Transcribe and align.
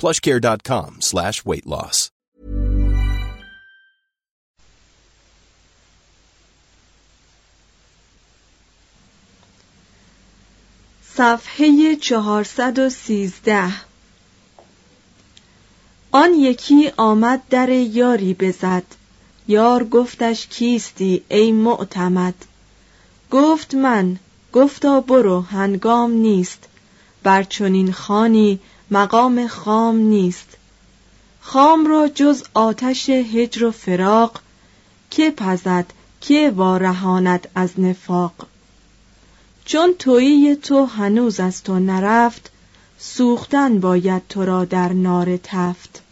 plushcare.com 0.00 0.90
slash 1.10 1.44
weight 1.44 1.66
loss. 1.66 2.10
صفحه 11.14 11.96
413 11.96 13.72
آن 16.12 16.34
یکی 16.34 16.92
آمد 16.96 17.42
در 17.50 17.68
یاری 17.68 18.34
بزد. 18.34 18.82
یار 19.48 19.84
گفتش 19.84 20.46
کیستی 20.46 21.22
ای 21.28 21.52
معتمد؟ 21.52 22.34
گفت 23.30 23.74
من. 23.74 24.18
گفتا 24.52 25.00
برو 25.00 25.40
هنگام 25.40 26.12
نیست. 26.12 26.68
بر 27.22 27.42
چنین 27.42 27.92
خانی 27.92 28.60
مقام 28.90 29.46
خام 29.46 29.96
نیست. 29.96 30.56
خام 31.40 31.86
را 31.86 32.08
جز 32.08 32.42
آتش 32.54 33.10
هجر 33.10 33.64
و 33.64 33.70
فراق 33.70 34.40
که 35.10 35.30
پزد 35.30 35.86
که 36.20 36.52
وارهاند 36.56 37.48
از 37.54 37.80
نفاق. 37.80 38.32
چون 39.64 39.94
تویی 39.98 40.56
تو 40.56 40.84
هنوز 40.84 41.40
از 41.40 41.62
تو 41.62 41.78
نرفت 41.78 42.50
سوختن 42.98 43.80
باید 43.80 44.22
تو 44.28 44.44
را 44.44 44.64
در 44.64 44.92
نار 44.92 45.36
تفت. 45.36 46.02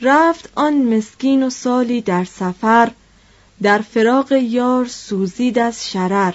رفت 0.00 0.50
آن 0.54 0.96
مسکین 0.96 1.42
و 1.42 1.50
سالی 1.50 2.00
در 2.00 2.24
سفر 2.24 2.90
در 3.62 3.78
فراق 3.78 4.32
یار 4.32 4.86
سوزید 4.86 5.58
از 5.58 5.90
شرر. 5.90 6.34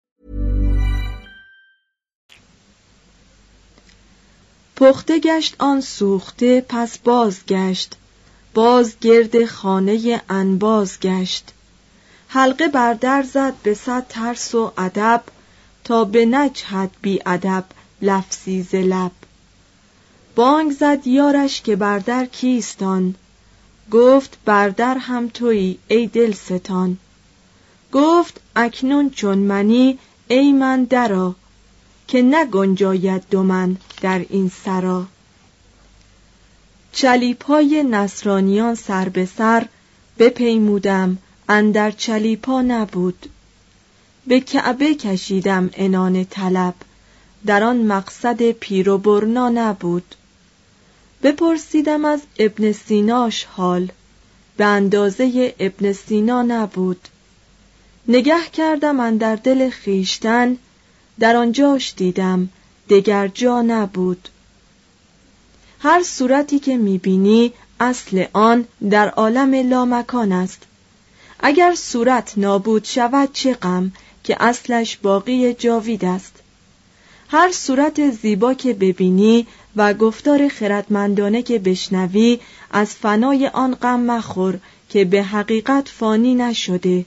پخته 4.75 5.19
گشت 5.19 5.55
آن 5.59 5.81
سوخته 5.81 6.65
پس 6.69 6.97
بازگشت 6.97 7.95
باز 8.53 8.99
گرد 9.01 9.45
خانه 9.45 10.21
انباز 10.29 10.99
گشت. 10.99 11.53
حلقه 12.27 12.67
بر 12.67 12.93
در 12.93 13.23
زد 13.23 13.53
به 13.63 13.73
صد 13.73 14.05
ترس 14.09 14.55
و 14.55 14.71
ادب 14.77 15.23
تا 15.83 16.03
به 16.03 16.25
نجهد 16.25 16.91
بی 17.01 17.19
ادب 17.25 17.65
لفظی 18.01 18.61
ز 18.63 18.75
لب. 18.75 19.11
بانگ 20.35 20.71
زد 20.71 21.07
یارش 21.07 21.61
که 21.61 21.75
بر 21.75 21.99
در 21.99 22.25
کیستان 22.25 23.15
گفت 23.91 24.37
بر 24.45 24.69
در 24.69 24.97
هم 24.97 25.27
تویی 25.27 25.79
ای 25.87 26.07
دل 26.07 26.31
ستان 26.31 26.97
گفت 27.91 28.41
اکنون 28.55 29.09
چون 29.09 29.37
منی 29.37 29.99
ای 30.27 30.51
من 30.51 30.83
درا 30.83 31.35
که 32.11 32.21
نگنجاید 32.21 33.23
دو 33.29 33.43
من 33.43 33.77
در 34.01 34.25
این 34.29 34.51
سرا. 34.65 35.05
چلیپای 36.91 37.83
نصرانیان 37.83 38.75
سر 38.75 39.09
به 39.09 39.25
سر 39.25 39.67
بپیمودم 40.19 41.17
اندر 41.49 41.91
چلیپا 41.91 42.61
نبود. 42.61 43.29
به 44.27 44.39
کعبه 44.39 44.95
کشیدم 44.95 45.69
انان 45.73 46.25
طلب 46.25 46.73
در 47.45 47.63
آن 47.63 47.77
مقصد 47.77 48.51
پیر 48.51 48.89
و 48.89 48.97
برنا 48.97 49.49
نبود. 49.49 50.15
بپرسیدم 51.23 52.05
از 52.05 52.21
ابن 52.39 52.71
سیناش 52.71 53.43
حال 53.43 53.91
به 54.57 54.65
اندازه 54.65 55.55
ابن 55.59 55.93
سینا 55.93 56.41
نبود. 56.41 57.07
نگه 58.07 58.45
کردم 58.53 58.99
اندر 58.99 59.35
دل 59.35 59.69
خیشتن 59.69 60.57
در 61.21 61.35
آنجاش 61.35 61.93
دیدم 61.97 62.49
دگر 62.89 63.27
جا 63.27 63.61
نبود. 63.61 64.29
هر 65.79 66.03
صورتی 66.03 66.59
که 66.59 66.77
می‌بینی 66.77 67.53
اصل 67.79 68.25
آن 68.33 68.65
در 68.89 69.09
عالم 69.09 69.69
لامکان 69.69 70.31
است. 70.31 70.61
اگر 71.39 71.75
صورت 71.75 72.33
نابود 72.37 72.85
شود 72.85 73.29
چه 73.33 73.53
غم 73.53 73.91
که 74.23 74.43
اصلش 74.43 74.97
باقی 74.97 75.53
جاوید 75.53 76.05
است. 76.05 76.35
هر 77.29 77.51
صورت 77.51 78.09
زیبا 78.09 78.53
که 78.53 78.73
ببینی 78.73 79.47
و 79.75 79.93
گفتار 79.93 80.47
خردمندانه 80.47 81.41
که 81.41 81.59
بشنوی 81.59 82.39
از 82.71 82.89
فنای 82.93 83.47
آن 83.47 83.75
غم 83.75 83.99
مخور 83.99 84.59
که 84.89 85.05
به 85.05 85.23
حقیقت 85.23 85.89
فانی 85.89 86.35
نشده. 86.35 87.05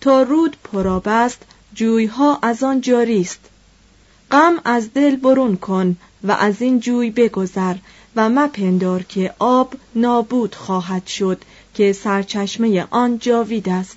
تا 0.00 0.22
رود 0.22 0.56
پراب 0.64 1.02
است 1.06 1.42
جویها 1.74 2.38
از 2.42 2.62
آن 2.62 2.80
جاری 2.80 3.20
است. 3.20 3.40
غم 4.30 4.60
از 4.64 4.92
دل 4.94 5.16
برون 5.16 5.56
کن 5.56 5.96
و 6.24 6.32
از 6.32 6.62
این 6.62 6.80
جوی 6.80 7.10
بگذر 7.10 7.76
و 8.16 8.28
مپندار 8.28 9.02
که 9.02 9.34
آب 9.38 9.74
نابود 9.94 10.54
خواهد 10.54 11.06
شد 11.06 11.42
که 11.74 11.92
سرچشمه 11.92 12.86
آن 12.90 13.18
جاوید 13.18 13.68
است. 13.68 13.96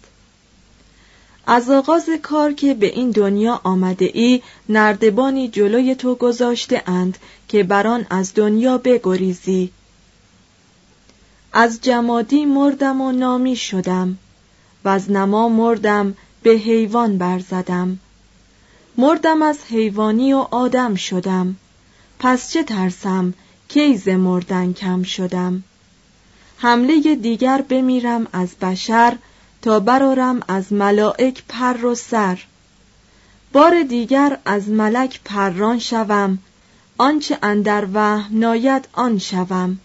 از 1.48 1.70
آغاز 1.70 2.10
کار 2.22 2.54
که 2.54 2.74
به 2.74 2.86
این 2.86 3.12
دنیا 3.12 3.62
آمده 3.64 4.12
ای 4.14 4.42
نردبانی 4.70 5.48
جلوی 5.48 5.96
تو 5.96 6.16
گذاشته 6.16 6.84
اند 6.88 7.18
که 7.48 7.64
بران 7.64 8.06
از 8.10 8.34
دنیا 8.34 8.78
بگریزی. 8.78 9.72
از 11.54 11.82
جمادی 11.82 12.46
مردم 12.46 13.02
و 13.02 13.12
نامی 13.12 13.56
شدم. 13.56 14.18
و 14.86 14.90
از 14.90 15.12
نما 15.12 15.50
مردم 15.50 16.16
به 16.46 16.52
حیوان 16.52 17.18
برزدم. 17.18 18.00
مردم 18.98 19.42
از 19.42 19.58
حیوانی 19.70 20.34
و 20.34 20.38
آدم 20.38 20.96
شدم. 20.96 21.56
پس 22.20 22.52
چه 22.52 22.64
ترسم 22.64 23.34
کیز 23.68 24.08
مردن 24.08 24.74
کم 24.74 25.04
شدم. 25.04 25.64
حمله 26.58 27.16
دیگر 27.16 27.62
بمیرم 27.70 28.28
از 28.34 28.56
بشر 28.62 29.18
تا 29.62 29.80
برارم 29.80 30.40
از 30.48 30.74
ملائک 30.74 31.44
پر 31.50 31.86
و 31.86 31.96
سر. 31.96 32.40
بار 33.54 33.84
دیگر 33.84 34.38
از 34.46 34.70
ملک 34.70 35.22
پران 35.26 35.80
شوم. 35.80 36.40
آنچه 36.98 37.38
اندر 37.44 37.88
وهم 37.94 38.40
ناید 38.40 38.88
آن 38.94 39.18
شوم. 39.18 39.80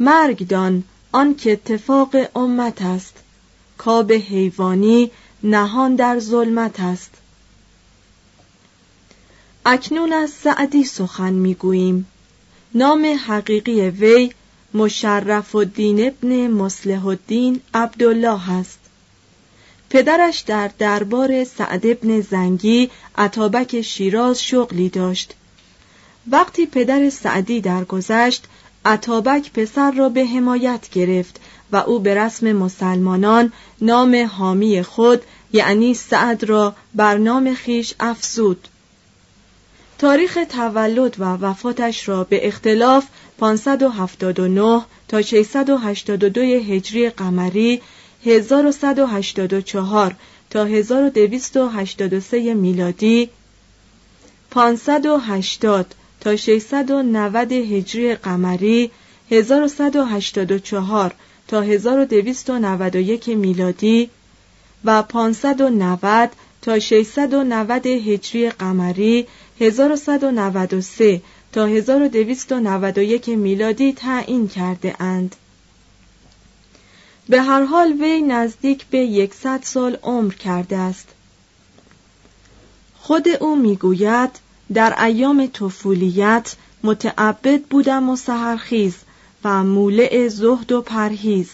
مرگ 0.00 0.46
دان 0.46 0.84
آن 1.12 1.34
که 1.34 1.52
اتفاق 1.52 2.16
امت 2.36 2.82
است. 2.82 3.14
کاب 3.78 4.12
حیوانی 4.12 5.10
نهان 5.42 5.94
در 5.94 6.18
ظلمت 6.18 6.80
است. 6.80 7.10
اکنون 9.66 10.12
از 10.12 10.30
سعدی 10.30 10.84
سخن 10.84 11.32
می‌گوییم. 11.32 12.06
نام 12.74 13.18
حقیقی 13.26 13.80
وی 13.80 14.32
مشرف 14.74 15.54
الدین 15.54 16.06
ابن 16.06 16.46
مصلح 16.46 17.06
الدین 17.06 17.60
عبدالله 17.74 18.52
است. 18.52 18.78
پدرش 19.90 20.40
در 20.40 20.70
دربار 20.78 21.44
سعد 21.44 21.86
ابن 21.86 22.20
زنگی 22.20 22.90
عطابک 23.18 23.80
شیراز 23.80 24.42
شغلی 24.42 24.88
داشت. 24.88 25.34
وقتی 26.30 26.66
پدر 26.66 27.10
سعدی 27.10 27.60
درگذشت 27.60 28.46
عطابک 28.84 29.52
پسر 29.52 29.90
را 29.90 30.08
به 30.08 30.26
حمایت 30.26 30.90
گرفت 30.90 31.40
و 31.72 31.76
او 31.76 31.98
به 31.98 32.14
رسم 32.14 32.52
مسلمانان 32.52 33.52
نام 33.80 34.24
حامی 34.24 34.82
خود 34.82 35.22
یعنی 35.52 35.94
سعد 35.94 36.44
را 36.44 36.74
بر 36.94 37.18
نام 37.18 37.54
خیش 37.54 37.94
افزود. 38.00 38.68
تاریخ 39.98 40.38
تولد 40.48 41.16
و 41.18 41.24
وفاتش 41.24 42.08
را 42.08 42.24
به 42.24 42.48
اختلاف 42.48 43.06
579 43.38 44.82
تا 45.08 45.22
682 45.22 46.40
هجری 46.40 47.10
قمری 47.10 47.80
1184 48.24 50.14
تا 50.50 50.64
1283 50.64 52.54
میلادی 52.54 53.30
580 54.50 55.94
تا 56.20 56.36
690 56.36 57.52
هجری 57.52 58.14
قمری 58.14 58.90
1184 59.30 61.14
تا 61.48 61.62
1291 61.62 63.28
میلادی 63.28 64.10
و 64.84 65.02
590 65.02 66.30
تا 66.62 66.78
690 66.78 67.86
هجری 67.86 68.50
قمری 68.50 69.26
1193 69.60 71.22
تا 71.52 71.66
1291 71.66 73.28
میلادی 73.28 73.92
تعیین 73.92 74.48
کرده 74.48 75.02
اند. 75.02 75.36
به 77.28 77.42
هر 77.42 77.64
حال 77.64 77.92
وی 77.92 78.22
نزدیک 78.22 78.86
به 78.86 78.98
یکصد 78.98 79.60
سال 79.62 79.98
عمر 80.02 80.34
کرده 80.34 80.76
است. 80.76 81.08
خود 82.98 83.28
او 83.28 83.56
می‌گوید 83.56 84.30
در 84.74 85.04
ایام 85.04 85.46
طفولیت 85.46 86.56
متعبد 86.82 87.62
بودم 87.62 88.10
و 88.10 88.16
سهرخیز 88.16 88.94
و 89.44 89.64
مولع 89.64 90.28
زهد 90.28 90.72
و 90.72 90.82
پرهیز 90.82 91.50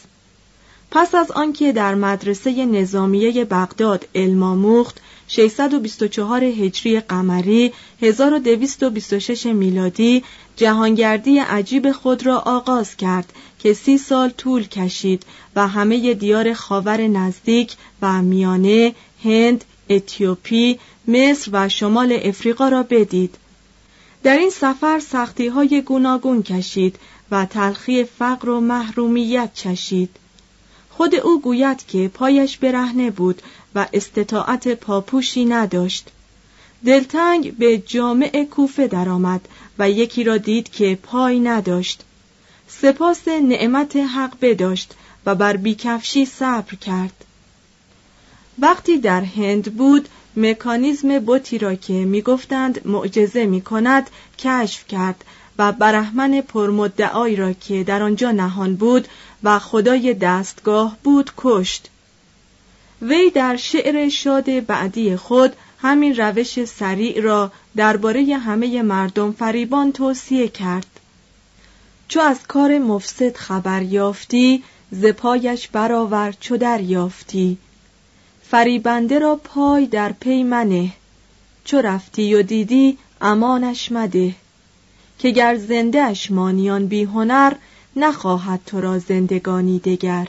پس 0.90 1.14
از 1.14 1.30
آنکه 1.30 1.72
در 1.72 1.94
مدرسه 1.94 2.66
نظامیه 2.66 3.44
بغداد 3.44 4.08
علم 4.14 4.42
آموخت 4.42 5.00
624 5.28 6.44
هجری 6.44 7.00
قمری 7.00 7.72
1226 8.02 9.46
میلادی 9.46 10.24
جهانگردی 10.56 11.38
عجیب 11.38 11.92
خود 11.92 12.26
را 12.26 12.38
آغاز 12.38 12.96
کرد 12.96 13.32
که 13.58 13.74
سی 13.74 13.98
سال 13.98 14.30
طول 14.30 14.66
کشید 14.66 15.22
و 15.56 15.68
همه 15.68 16.14
دیار 16.14 16.54
خاور 16.54 17.00
نزدیک 17.00 17.76
و 18.02 18.22
میانه 18.22 18.94
هند، 19.24 19.64
اتیوپی، 19.90 20.78
مصر 21.08 21.50
و 21.52 21.68
شمال 21.68 22.18
افریقا 22.22 22.68
را 22.68 22.82
بدید. 22.82 23.34
در 24.22 24.36
این 24.36 24.50
سفر 24.50 25.00
سختی 25.00 25.46
های 25.46 25.82
گوناگون 25.82 26.42
کشید 26.42 26.98
و 27.30 27.46
تلخی 27.46 28.04
فقر 28.04 28.48
و 28.48 28.60
محرومیت 28.60 29.50
چشید. 29.54 30.16
خود 30.90 31.14
او 31.14 31.40
گوید 31.40 31.86
که 31.86 32.08
پایش 32.14 32.58
برهنه 32.58 33.10
بود 33.10 33.42
و 33.74 33.86
استطاعت 33.92 34.68
پاپوشی 34.68 35.44
نداشت. 35.44 36.10
دلتنگ 36.86 37.56
به 37.56 37.78
جامع 37.78 38.44
کوفه 38.50 38.86
درآمد 38.86 39.48
و 39.78 39.90
یکی 39.90 40.24
را 40.24 40.36
دید 40.36 40.70
که 40.70 40.98
پای 41.02 41.40
نداشت. 41.40 42.02
سپاس 42.68 43.28
نعمت 43.28 43.96
حق 43.96 44.36
بداشت 44.40 44.94
و 45.26 45.34
بر 45.34 45.56
بیکفشی 45.56 46.26
صبر 46.26 46.74
کرد. 46.74 47.24
وقتی 48.58 48.98
در 48.98 49.20
هند 49.20 49.76
بود 49.76 50.08
مکانیزم 50.36 51.18
بوتی 51.18 51.58
را 51.58 51.74
که 51.74 51.92
می‌گفتند 51.92 52.86
معجزه 52.86 53.46
می 53.46 53.60
کند 53.60 54.10
کشف 54.38 54.86
کرد 54.88 55.24
و 55.58 55.72
برهمن 55.72 56.40
پرمدعایی 56.40 57.36
را 57.36 57.52
که 57.52 57.84
در 57.84 58.02
آنجا 58.02 58.30
نهان 58.30 58.76
بود 58.76 59.08
و 59.42 59.58
خدای 59.58 60.14
دستگاه 60.14 60.96
بود 61.02 61.30
کشت. 61.36 61.90
وی 63.02 63.30
در 63.30 63.56
شعر 63.56 64.08
شاد 64.08 64.66
بعدی 64.66 65.16
خود 65.16 65.56
همین 65.78 66.16
روش 66.16 66.64
سریع 66.64 67.20
را 67.20 67.52
درباره 67.76 68.36
همه 68.36 68.82
مردم 68.82 69.32
فریبان 69.32 69.92
توصیه 69.92 70.48
کرد. 70.48 70.86
چو 72.08 72.20
از 72.20 72.46
کار 72.48 72.78
مفسد 72.78 73.36
خبر 73.36 73.82
یافتی 73.82 74.62
ز 74.90 75.04
پایش 75.06 75.68
برآور 75.68 76.34
چو 76.40 76.78
یافتی 76.80 77.58
فریبنده 78.42 79.18
را 79.18 79.36
پای 79.36 79.86
در 79.86 80.12
پی 80.12 80.42
منه 80.42 80.92
چو 81.64 81.80
رفتی 81.80 82.34
و 82.34 82.42
دیدی 82.42 82.98
امانش 83.20 83.92
مده. 83.92 84.34
که 85.18 85.30
گر 85.30 85.56
زنده 85.56 86.02
اش 86.02 86.30
مانیان 86.30 86.86
بی 86.86 87.02
هنر 87.04 87.54
نخواهد 87.96 88.60
تو 88.66 88.80
را 88.80 88.98
زندگانی 88.98 89.78
دگر. 89.78 90.28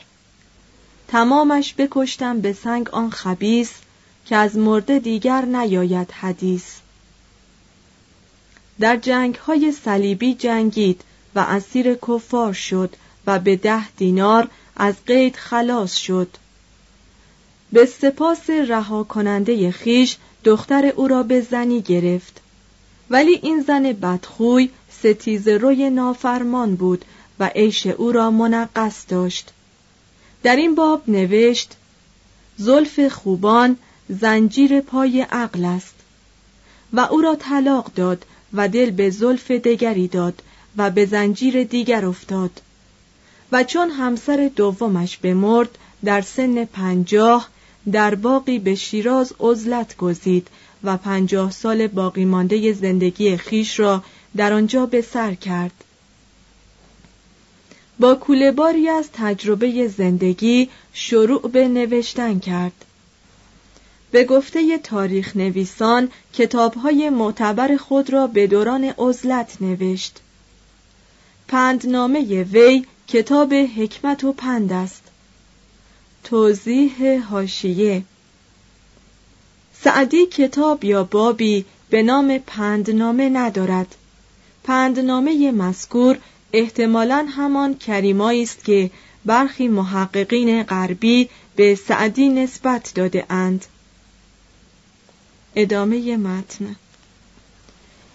تمامش 1.08 1.74
بکشتم 1.78 2.40
به 2.40 2.52
سنگ 2.52 2.90
آن 2.90 3.10
خبیس 3.10 3.72
که 4.26 4.36
از 4.36 4.56
مرده 4.56 4.98
دیگر 4.98 5.44
نیاید 5.44 6.10
حدیث. 6.10 6.64
در 8.80 8.96
جنگ 8.96 9.34
های 9.34 9.72
صلیبی 9.72 10.34
جنگید 10.34 11.00
و 11.34 11.38
اسیر 11.38 11.94
کفار 11.94 12.52
شد 12.52 12.96
و 13.26 13.38
به 13.38 13.56
ده 13.56 13.88
دینار 13.88 14.48
از 14.76 14.94
قید 15.06 15.36
خلاص 15.36 15.96
شد. 15.96 16.28
به 17.72 17.86
سپاس 17.86 18.50
رها 18.50 19.04
کننده 19.04 19.70
خیش 19.70 20.16
دختر 20.44 20.86
او 20.86 21.08
را 21.08 21.22
به 21.22 21.40
زنی 21.40 21.80
گرفت. 21.80 22.40
ولی 23.10 23.40
این 23.42 23.60
زن 23.60 23.82
بدخوی 23.82 24.70
ستیز 24.98 25.48
روی 25.48 25.90
نافرمان 25.90 26.76
بود 26.76 27.04
و 27.38 27.50
عیش 27.54 27.86
او 27.86 28.12
را 28.12 28.30
منقص 28.30 29.04
داشت. 29.08 29.52
در 30.42 30.56
این 30.56 30.74
باب 30.74 31.02
نوشت 31.08 31.76
زلف 32.56 33.08
خوبان 33.08 33.76
زنجیر 34.08 34.80
پای 34.80 35.20
عقل 35.20 35.64
است 35.64 35.94
و 36.92 37.00
او 37.00 37.20
را 37.20 37.34
طلاق 37.34 37.90
داد 37.94 38.26
و 38.52 38.68
دل 38.68 38.90
به 38.90 39.10
زلف 39.10 39.50
دگری 39.50 40.08
داد 40.08 40.42
و 40.76 40.90
به 40.90 41.06
زنجیر 41.06 41.64
دیگر 41.64 42.06
افتاد 42.06 42.60
و 43.52 43.64
چون 43.64 43.90
همسر 43.90 44.50
دومش 44.56 45.16
بمرد 45.16 45.78
در 46.04 46.20
سن 46.20 46.64
پنجاه 46.64 47.48
در 47.92 48.14
باقی 48.14 48.58
به 48.58 48.74
شیراز 48.74 49.32
عزلت 49.40 49.96
گزید 49.96 50.48
و 50.86 50.96
پنجاه 50.96 51.50
سال 51.50 51.86
باقی 51.86 52.24
مانده 52.24 52.72
زندگی 52.72 53.36
خیش 53.36 53.80
را 53.80 54.02
در 54.36 54.52
آنجا 54.52 54.86
به 54.86 55.02
سر 55.02 55.34
کرد. 55.34 55.84
با 57.98 58.14
کولهباری 58.14 58.88
از 58.88 59.08
تجربه 59.12 59.88
زندگی 59.88 60.68
شروع 60.92 61.50
به 61.50 61.68
نوشتن 61.68 62.38
کرد. 62.38 62.84
به 64.10 64.24
گفته 64.24 64.78
تاریخ 64.78 65.36
نویسان 65.36 66.10
کتابهای 66.32 67.10
معتبر 67.10 67.76
خود 67.76 68.10
را 68.10 68.26
به 68.26 68.46
دوران 68.46 68.84
عزلت 68.84 69.56
نوشت. 69.60 70.20
پندنامه 71.48 72.42
وی 72.42 72.84
کتاب 73.08 73.54
حکمت 73.54 74.24
و 74.24 74.32
پند 74.32 74.72
است. 74.72 75.02
توضیح 76.24 77.22
هاشیه 77.30 78.02
سعدی 79.86 80.26
کتاب 80.26 80.84
یا 80.84 81.04
بابی 81.04 81.64
به 81.90 82.02
نام 82.02 82.38
پندنامه 82.38 83.28
ندارد. 83.28 83.94
پندنامه 84.64 85.52
مذکور 85.52 86.18
احتمالا 86.52 87.26
همان 87.36 87.78
کریمایی 87.78 88.42
است 88.42 88.64
که 88.64 88.90
برخی 89.24 89.68
محققین 89.68 90.62
غربی 90.62 91.28
به 91.56 91.74
سعدی 91.74 92.28
نسبت 92.28 92.92
داده 92.94 93.26
اند. 93.30 93.66
ادامه 95.56 96.16
متن. 96.16 96.76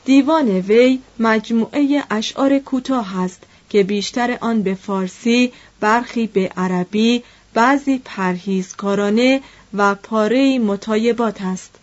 دیوان 0.05 0.47
وی 0.47 0.99
مجموعه 1.19 2.03
اشعار 2.09 2.59
کوتاه 2.59 3.19
است 3.19 3.43
که 3.69 3.83
بیشتر 3.83 4.37
آن 4.41 4.63
به 4.63 4.75
فارسی 4.75 5.51
برخی 5.79 6.27
به 6.27 6.51
عربی 6.57 7.23
بعضی 7.53 8.01
پرهیزکارانه 8.05 9.41
و 9.73 9.95
پاره 9.95 10.59
متایبات 10.59 11.41
است 11.41 11.75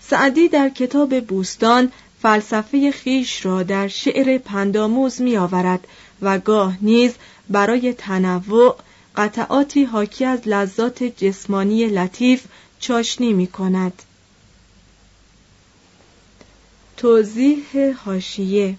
سعدی 0.00 0.48
در 0.48 0.68
کتاب 0.68 1.20
بوستان 1.20 1.92
فلسفه 2.22 2.90
خیش 2.90 3.46
را 3.46 3.62
در 3.62 3.88
شعر 3.88 4.38
پنداموز 4.38 5.20
می 5.20 5.36
آورد 5.36 5.86
و 6.22 6.38
گاه 6.38 6.78
نیز 6.80 7.12
برای 7.50 7.92
تنوع 7.92 8.76
قطعاتی 9.16 9.84
حاکی 9.84 10.24
از 10.24 10.48
لذات 10.48 11.02
جسمانی 11.02 11.86
لطیف 11.86 12.44
چاشنی 12.80 13.32
می 13.32 13.46
کند. 13.46 14.02
توضیح 16.96 17.64
هاشیه 18.04 18.74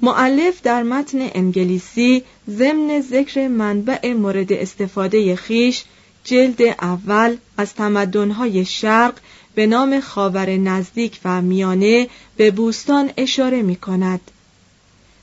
معلف 0.00 0.62
در 0.62 0.82
متن 0.82 1.18
انگلیسی 1.20 2.24
ضمن 2.50 3.00
ذکر 3.00 3.48
منبع 3.48 4.12
مورد 4.12 4.52
استفاده 4.52 5.36
خیش 5.36 5.84
جلد 6.26 6.62
اول 6.62 7.36
از 7.56 7.74
تمدنهای 7.74 8.64
شرق 8.64 9.14
به 9.54 9.66
نام 9.66 10.00
خاور 10.00 10.50
نزدیک 10.56 11.20
و 11.24 11.42
میانه 11.42 12.08
به 12.36 12.50
بوستان 12.50 13.10
اشاره 13.16 13.62
می 13.62 13.76
کند. 13.76 14.20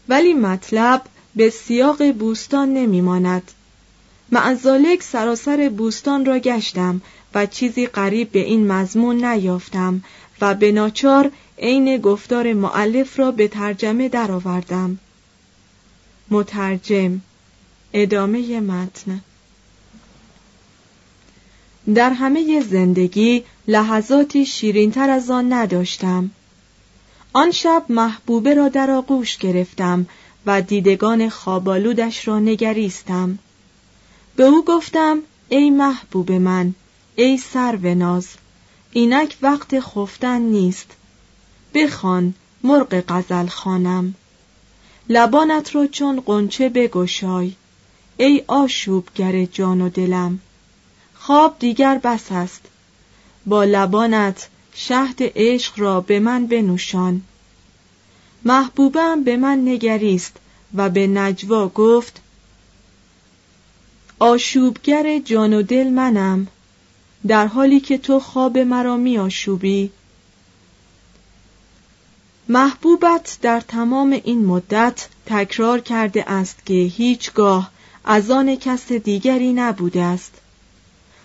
ولی 0.09 0.33
مطلب 0.33 1.01
به 1.35 1.49
سیاق 1.49 2.11
بوستان 2.11 2.73
نمی 2.73 3.01
ماند. 3.01 3.51
معزالک 4.31 5.03
سراسر 5.03 5.71
بوستان 5.77 6.25
را 6.25 6.39
گشتم 6.39 7.01
و 7.35 7.45
چیزی 7.45 7.85
قریب 7.85 8.31
به 8.31 8.39
این 8.39 8.71
مضمون 8.71 9.25
نیافتم 9.25 10.03
و 10.41 10.53
به 10.53 10.71
ناچار 10.71 11.31
عین 11.57 11.97
گفتار 11.97 12.53
معلف 12.53 13.19
را 13.19 13.31
به 13.31 13.47
ترجمه 13.47 14.09
درآوردم. 14.09 14.99
مترجم 16.29 17.21
ادامه 17.93 18.59
متن 18.59 19.21
در 21.95 22.09
همه 22.09 22.61
زندگی 22.61 23.43
لحظاتی 23.67 24.45
شیرینتر 24.45 25.09
از 25.09 25.31
آن 25.31 25.53
نداشتم. 25.53 26.31
آن 27.33 27.51
شب 27.51 27.85
محبوبه 27.89 28.53
را 28.53 28.69
در 28.69 28.91
آغوش 28.91 29.37
گرفتم 29.37 30.05
و 30.45 30.61
دیدگان 30.61 31.29
خوابالودش 31.29 32.27
را 32.27 32.39
نگریستم. 32.39 33.39
به 34.35 34.43
او 34.43 34.65
گفتم 34.65 35.19
ای 35.49 35.69
محبوب 35.69 36.31
من 36.31 36.73
ای 37.15 37.37
سرو 37.37 37.95
ناز 37.95 38.27
اینک 38.91 39.37
وقت 39.41 39.79
خفتن 39.79 40.41
نیست. 40.41 40.91
بخوان 41.73 42.33
مرغ 42.63 43.03
غزل 43.07 43.47
خانم 43.47 44.15
لبانت 45.09 45.75
را 45.75 45.87
چون 45.87 46.23
قنچه 46.25 46.69
بگشای. 46.69 47.53
ای 48.17 48.43
آشوبگر 48.47 49.45
جان 49.45 49.81
و 49.81 49.89
دلم 49.89 50.39
خواب 51.25 51.55
دیگر 51.59 51.97
بس 52.03 52.31
است. 52.31 52.61
با 53.45 53.63
لبانت 53.63 54.49
شهد 54.73 55.17
عشق 55.19 55.79
را 55.79 56.01
به 56.01 56.19
من 56.19 56.47
بنوشان. 56.47 57.21
محبوبم 58.45 59.23
به 59.23 59.37
من 59.37 59.67
نگریست 59.67 60.37
و 60.75 60.89
به 60.89 61.07
نجوا 61.07 61.67
گفت 61.67 62.21
آشوبگر 64.19 65.19
جان 65.19 65.53
و 65.53 65.61
دل 65.61 65.89
منم 65.89 66.47
در 67.27 67.47
حالی 67.47 67.79
که 67.79 67.97
تو 67.97 68.19
خواب 68.19 68.57
مرا 68.57 68.97
می 68.97 69.17
آشوبی 69.17 69.91
محبوبت 72.49 73.37
در 73.41 73.59
تمام 73.59 74.11
این 74.23 74.45
مدت 74.45 75.07
تکرار 75.25 75.79
کرده 75.79 76.31
است 76.31 76.65
که 76.65 76.73
هیچگاه 76.73 77.71
از 78.05 78.31
آن 78.31 78.55
کس 78.55 78.91
دیگری 78.91 79.53
نبوده 79.53 80.01
است. 80.01 80.42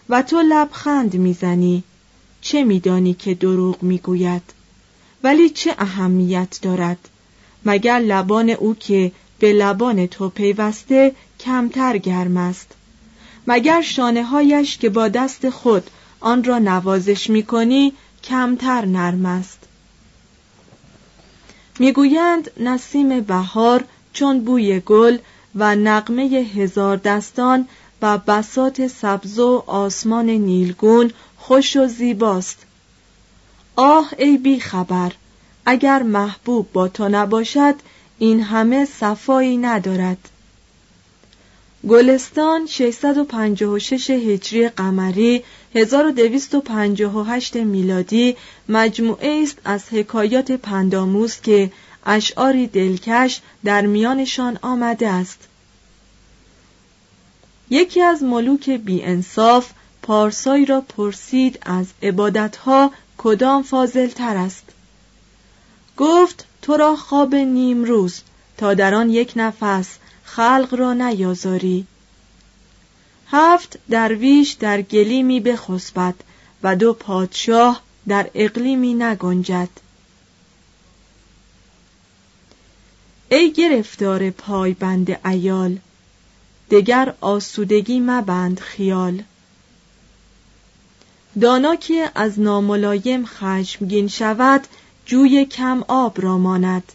و 0.09 0.23
تو 0.23 0.43
لبخند 0.43 1.15
می‌زنی. 1.15 1.83
چه 2.41 2.65
میدانی 2.65 3.15
که 3.15 3.35
دروغ 3.35 3.83
می‌گوید؟ 3.83 4.43
ولی 5.23 5.50
چه 5.50 5.75
اهمیت 5.79 6.59
دارد؟ 6.62 7.09
مگر 7.65 7.99
لبان 7.99 8.50
او 8.50 8.75
که 8.75 9.12
به 9.38 9.53
لبان 9.53 10.07
تو 10.07 10.29
پیوسته 10.29 11.15
کمتر 11.41 11.99
گرم 11.99 12.37
است؟ 12.37 12.73
مگر 13.47 13.83
شانه 13.83 14.25
هایش 14.25 14.79
که 14.79 14.88
با 14.88 15.09
دست 15.09 15.50
خود 15.50 15.91
آن 16.21 16.45
را 16.45 16.59
نوازش 16.59 17.31
می 17.31 17.93
کمتر 18.25 18.85
نرم 18.85 19.27
است؟ 19.27 19.59
می‌گویند 21.79 22.50
نسیم 22.61 23.21
بهار 23.21 23.85
چون 24.12 24.41
بوی 24.41 24.81
گل 24.81 25.19
و 25.55 25.77
نقمه 25.77 26.23
هزار 26.23 26.97
دستان 26.97 27.69
و 28.02 28.19
بسات 28.19 28.87
سبز 28.87 29.38
و 29.38 29.64
آسمان 29.67 30.31
نیلگون 30.31 31.12
خوش 31.37 31.76
و 31.76 31.87
زیباست. 31.87 32.59
آه 33.76 34.11
ای 34.19 34.38
بی 34.38 34.61
خبر 34.61 35.12
اگر 35.67 36.02
محبوب 36.02 36.73
با 36.73 36.88
تو 36.88 37.09
نباشد 37.09 37.75
این 38.19 38.43
همه 38.43 38.85
صفایی 38.85 39.57
ندارد. 39.57 40.28
گلستان 41.88 42.67
656 42.67 44.11
هجری 44.11 44.69
قمری 44.69 45.45
1258 45.75 47.57
میلادی 47.57 48.37
مجموعه 48.69 49.40
است 49.43 49.59
از 49.64 49.88
حکایات 49.88 50.52
پنداموز 50.52 51.40
که 51.40 51.73
اشعاری 52.07 52.67
دلکش 52.67 53.40
در 53.64 53.87
میانشان 53.87 54.59
آمده 54.62 55.09
است. 55.09 55.48
یکی 57.71 58.03
از 58.03 58.23
ملوک 58.23 58.71
بی 58.71 59.03
انصاف 59.03 59.71
پارسایی 60.03 60.65
را 60.65 60.81
پرسید 60.81 61.59
از 61.63 61.87
عبادتها 62.03 62.93
کدام 63.19 63.63
فاضل 63.63 64.07
تر 64.07 64.37
است. 64.37 64.65
گفت 65.97 66.47
تو 66.63 66.77
را 66.77 66.97
خواب 66.97 67.35
نیم 67.35 67.85
روز 67.85 68.21
تا 68.57 68.75
در 68.75 68.95
آن 68.95 69.11
یک 69.11 69.33
نفس 69.37 69.89
خلق 70.25 70.75
را 70.79 70.93
نیازاری. 70.93 71.87
هفت 73.31 73.79
درویش 73.91 74.53
در 74.53 74.83
گلیمی 74.83 75.41
بخسبد 75.41 76.15
و 76.63 76.77
دو 76.77 76.93
پادشاه 76.93 77.83
در 78.09 78.31
اقلیمی 78.35 78.95
نگنجد. 78.95 79.69
ای 83.29 83.53
گرفتار 83.53 84.31
پای 84.31 84.73
بند 84.73 85.27
ایال 85.27 85.79
دگر 86.71 87.15
آسودگی 87.21 88.01
مبند 88.01 88.61
خیال. 88.61 89.23
دانا 91.41 91.77
که 91.77 92.11
از 92.15 92.41
ناملایم 92.41 93.27
خشمگین 93.27 94.09
شود 94.09 94.67
جوی 95.07 95.45
کم 95.45 95.85
آب 95.89 96.23
را 96.23 96.39
ماند. 96.39 96.93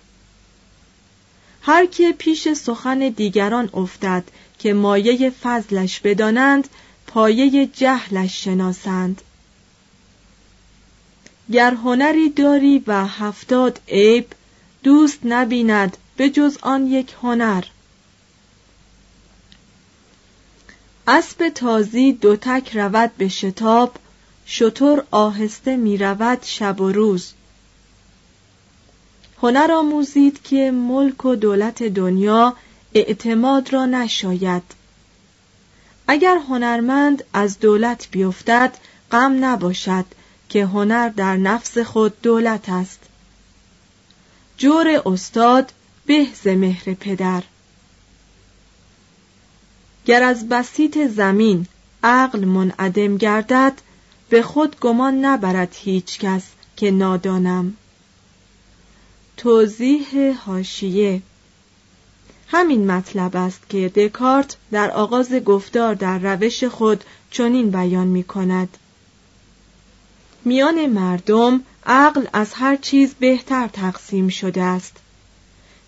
هر 1.62 1.86
که 1.86 2.12
پیش 2.18 2.53
سخن 2.53 3.00
دیگران 3.00 3.70
افتد 3.74 4.24
که 4.60 4.74
مایه 4.74 5.30
فضلش 5.30 6.00
بدانند 6.00 6.68
پایه 7.08 7.65
جهلش 7.65 8.44
شناسند. 8.44 9.22
گر 11.51 11.74
هنری 11.74 12.30
داری 12.30 12.84
و 12.88 13.06
هفتاد 13.06 13.80
عیب 13.88 14.27
دوست 14.84 15.20
نبیند 15.25 15.98
به 16.18 16.30
جز 16.30 16.58
آن 16.62 16.88
یک 16.88 17.15
هنر. 17.22 17.63
اسب 21.07 21.50
تازی 21.50 22.13
دو 22.13 22.36
تک 22.36 22.77
رود 22.77 23.12
به 23.17 23.29
شتاب 23.29 23.95
شطور 24.45 25.03
آهسته 25.12 25.77
می 25.77 25.98
رود 25.98 26.43
شب 26.43 26.81
و 26.81 26.91
روز. 26.91 27.33
هنر 29.41 29.72
آموزید 29.72 30.43
که 30.43 30.72
ملک 30.72 31.25
و 31.25 31.36
دولت 31.36 31.83
دنیا 31.83 32.55
اعتماد 32.93 33.74
را 33.74 33.86
نشاید. 33.86 34.63
اگر 36.07 36.38
هنرمند 36.38 37.24
از 37.33 37.60
دولت 37.60 38.07
بیفتد 38.12 38.77
غم 39.12 39.45
نباشد 39.45 40.05
که 40.50 40.65
هنر 40.65 41.10
در 41.10 41.38
نفس 41.38 41.77
خود 41.77 42.22
دولت 42.22 42.69
است. 42.69 43.00
جور 44.57 45.01
استاد 45.05 45.74
به 46.05 46.27
مهر 46.45 46.93
پدر. 46.93 47.43
گر 50.05 50.24
از 50.24 50.50
بسیط 50.50 50.98
زمین 51.07 51.67
عقل 52.03 52.45
منعدم 52.45 53.17
گردد 53.17 53.74
به 54.29 54.41
خود 54.41 54.79
گمان 54.79 55.25
نبرد 55.25 55.75
هیچ 55.79 56.19
کس 56.19 56.43
که 56.77 56.91
نادانم. 56.91 57.74
توضیح 59.38 60.38
هاشیه 60.45 61.22
همین 62.48 62.91
مطلب 62.91 63.36
است 63.36 63.69
که 63.69 63.89
دکارت 63.89 64.55
در 64.72 64.91
آغاز 64.91 65.33
گفتار 65.33 65.93
در 65.93 66.17
روش 66.19 66.63
خود 66.63 67.03
چنین 67.31 67.69
بیان 67.72 68.07
می 68.07 68.24
کند. 68.24 68.77
میان 70.45 70.86
مردم 70.86 71.62
عقل 71.86 72.25
از 72.33 72.53
هر 72.53 72.75
چیز 72.75 73.13
بهتر 73.13 73.67
تقسیم 73.67 74.29
شده 74.29 74.62
است. 74.62 74.98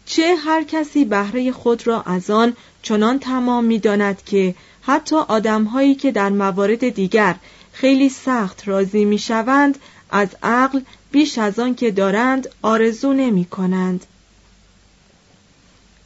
چه 0.05 0.35
هر 0.35 0.63
کسی 0.63 1.05
بهره 1.05 1.51
خود 1.51 1.87
را 1.87 2.01
از 2.01 2.29
آن 2.29 2.53
چنان 2.81 3.19
تمام 3.19 3.65
می 3.65 3.79
داند 3.79 4.23
که 4.23 4.55
حتی 4.81 5.15
آدمهایی 5.15 5.95
که 5.95 6.11
در 6.11 6.29
موارد 6.29 6.89
دیگر 6.89 7.35
خیلی 7.71 8.09
سخت 8.09 8.67
راضی 8.67 9.05
می 9.05 9.19
شوند 9.19 9.79
از 10.09 10.29
عقل 10.43 10.81
بیش 11.11 11.37
از 11.37 11.59
آن 11.59 11.75
که 11.75 11.91
دارند 11.91 12.49
آرزو 12.61 13.13
نمی 13.13 13.45
کنند. 13.45 14.05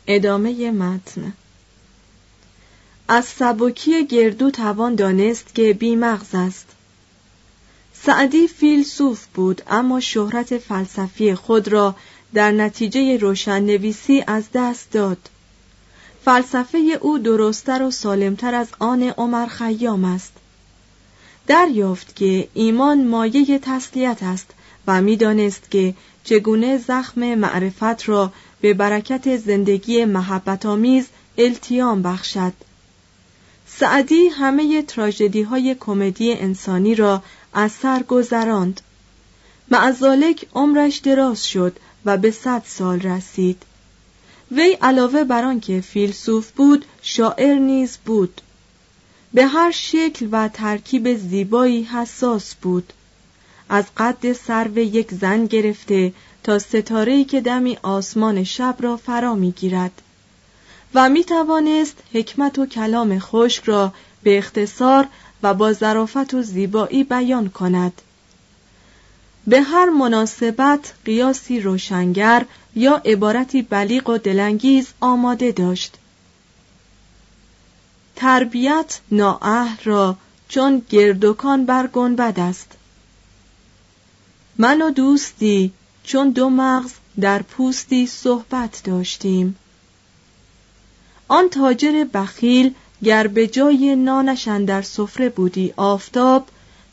ادامه 0.08 0.72
متن 0.72 1.34
از 3.08 3.26
سبکی 3.26 4.06
گردو 4.06 4.52
توان 4.52 4.96
دانست 4.96 5.56
که 5.56 5.74
بیمغز 5.74 6.36
است 6.36 6.68
سعدی 7.94 8.48
فیلسوف 8.48 9.26
بود 9.26 9.62
اما 9.68 10.00
شهرت 10.00 10.58
فلسفی 10.58 11.36
خود 11.36 11.68
را 11.68 11.96
در 12.34 12.52
نتیجه 12.52 13.18
روشن 13.18 13.60
نویسی 13.64 14.24
از 14.28 14.44
دست 14.54 14.92
داد. 14.92 15.18
فلسفه 16.26 16.78
او 17.02 17.18
درستتر 17.18 17.82
و 17.82 17.92
سالمتر 17.92 18.56
از 18.56 18.68
آن 18.80 19.04
عمر 19.04 19.46
خیام 19.46 20.06
است. 20.06 20.34
دریافت 21.48 22.16
که 22.16 22.48
ایمان 22.54 23.08
مایه 23.08 23.60
تسلیت 23.60 24.24
است 24.24 24.48
و 24.88 25.02
می‌دانست 25.02 25.72
که 25.72 25.94
چگونه 26.24 26.78
زخم 26.78 27.36
معرفت 27.36 28.10
را 28.10 28.34
به 28.62 28.74
برکت 28.74 29.38
زندگی 29.38 30.06
محبت 30.06 30.66
آمیز 30.66 31.06
التیام 31.38 32.02
بخشد. 32.02 32.54
سعدی 33.68 34.28
همه 34.28 34.82
تراژدی 34.82 35.42
های 35.42 35.76
کمدی 35.80 36.34
انسانی 36.34 36.96
را 36.96 37.24
از 37.54 37.72
سر 37.72 38.04
گذراند. 38.04 38.82
معزالک 39.72 40.46
عمرش 40.56 40.98
دراز 40.98 41.48
شد 41.48 41.78
و 42.06 42.18
به 42.18 42.32
صد 42.32 42.64
سال 42.66 43.00
رسید. 43.00 43.64
وی 44.52 44.78
علاوه 44.82 45.24
بر 45.24 45.44
آنکه 45.44 45.82
فیلسوف 45.82 46.52
بود 46.52 46.86
شاعر 47.02 47.56
نیز 47.56 47.98
بود. 48.06 48.42
به 49.34 49.46
هر 49.46 49.72
شکل 49.72 50.28
و 50.32 50.48
ترکیب 50.48 51.18
زیبایی 51.18 51.84
حساس 51.84 52.56
بود. 52.56 52.94
از 53.70 53.86
قد 53.98 54.34
سرو 54.34 54.78
یک 54.78 55.12
زن 55.12 55.46
گرفته 55.46 56.14
تا 56.44 56.60
ستاره‌ای 56.60 57.24
که 57.24 57.42
دمی 57.42 57.78
آسمان 57.82 58.44
شب 58.44 58.76
را 58.80 58.98
فرا 58.98 59.36
می‌گیرد. 59.36 60.02
و 60.94 61.10
می 61.10 61.24
توانست 61.24 61.98
حکمت 62.14 62.60
و 62.60 62.66
کلام 62.66 63.20
خشک 63.20 63.64
را 63.64 63.94
به 64.24 64.38
اختصار 64.38 65.08
و 65.44 65.54
با 65.54 65.74
ظرافت 65.74 66.34
و 66.34 66.42
زیبایی 66.42 67.04
بیان 67.04 67.50
کند. 67.50 68.02
به 69.50 69.62
هر 69.62 69.90
مناسبت 69.90 70.94
قیاسی 71.06 71.60
روشنگر 71.60 72.46
یا 72.76 72.96
عبارتی 73.06 73.62
بلیغ 73.62 74.10
و 74.10 74.18
دلانگیز 74.18 74.88
آماده 75.00 75.52
داشت. 75.52 75.96
تربیت 78.16 79.00
نااهل 79.12 79.84
را 79.84 80.16
چون 80.50 80.82
گردوکان 80.90 81.66
بر 81.66 81.88
گنبد 81.88 82.40
است. 82.40 82.72
من 84.58 84.82
و 84.82 84.92
دوستی 84.92 85.72
چون 86.04 86.30
دو 86.30 86.50
مغز 86.50 86.92
در 87.20 87.42
پوستی 87.42 88.08
صحبت 88.08 88.82
داشتیم. 88.84 89.56
آن 91.28 91.50
تاجر 91.50 92.06
بخیل 92.14 92.74
گر 93.04 93.28
به 93.28 93.48
جای 93.48 93.96
نانش 93.96 94.48
در 94.48 94.82
سفره 94.82 95.30
بودی 95.30 95.74
آفتاب 95.78 96.48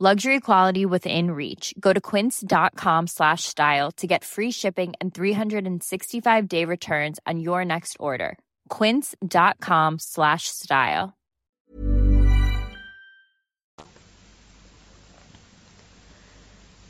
Luxury 0.00 0.40
quality 0.40 0.84
within 0.84 1.30
reach. 1.30 1.72
Go 1.78 1.92
to 1.92 2.00
quince.com 2.00 3.06
slash 3.06 3.44
style 3.44 3.92
to 3.92 4.08
get 4.08 4.24
free 4.24 4.50
shipping 4.50 4.92
and 5.00 5.14
365 5.14 6.48
day 6.48 6.64
returns 6.64 7.20
on 7.28 7.38
your 7.38 7.64
next 7.64 7.96
order. 8.00 8.36
Quince.com 8.68 9.98
slash 10.00 10.48
style. 10.48 11.14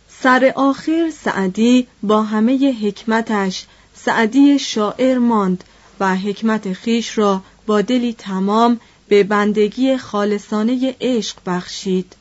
سر 0.09 0.53
آخر 0.57 1.11
سعدی 1.11 1.87
با 2.03 2.23
همه 2.23 2.73
حکمتش 2.73 3.67
سعدی 3.95 4.59
شاعر 4.59 5.19
ماند 5.19 5.65
و 6.01 6.17
حکمت 6.17 6.73
خیش 6.73 7.19
را 7.19 7.43
با 7.67 7.81
دلی 7.81 8.13
تمام 8.13 8.81
به 9.09 9.25
بندگی 9.25 9.97
خالصانه 9.97 10.97
عشق 11.01 11.37
بخشید 11.47 12.17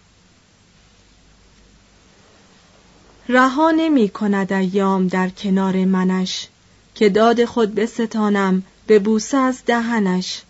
رها 3.28 3.70
نمی 3.70 4.08
کند 4.08 4.52
ایام 4.52 5.08
در 5.08 5.28
کنار 5.28 5.84
منش 5.84 6.48
که 6.94 7.08
داد 7.08 7.44
خود 7.44 7.74
بستانم 7.74 8.62
به 8.86 8.98
بوسه 8.98 9.36
از 9.36 9.62
دهنش. 9.66 10.42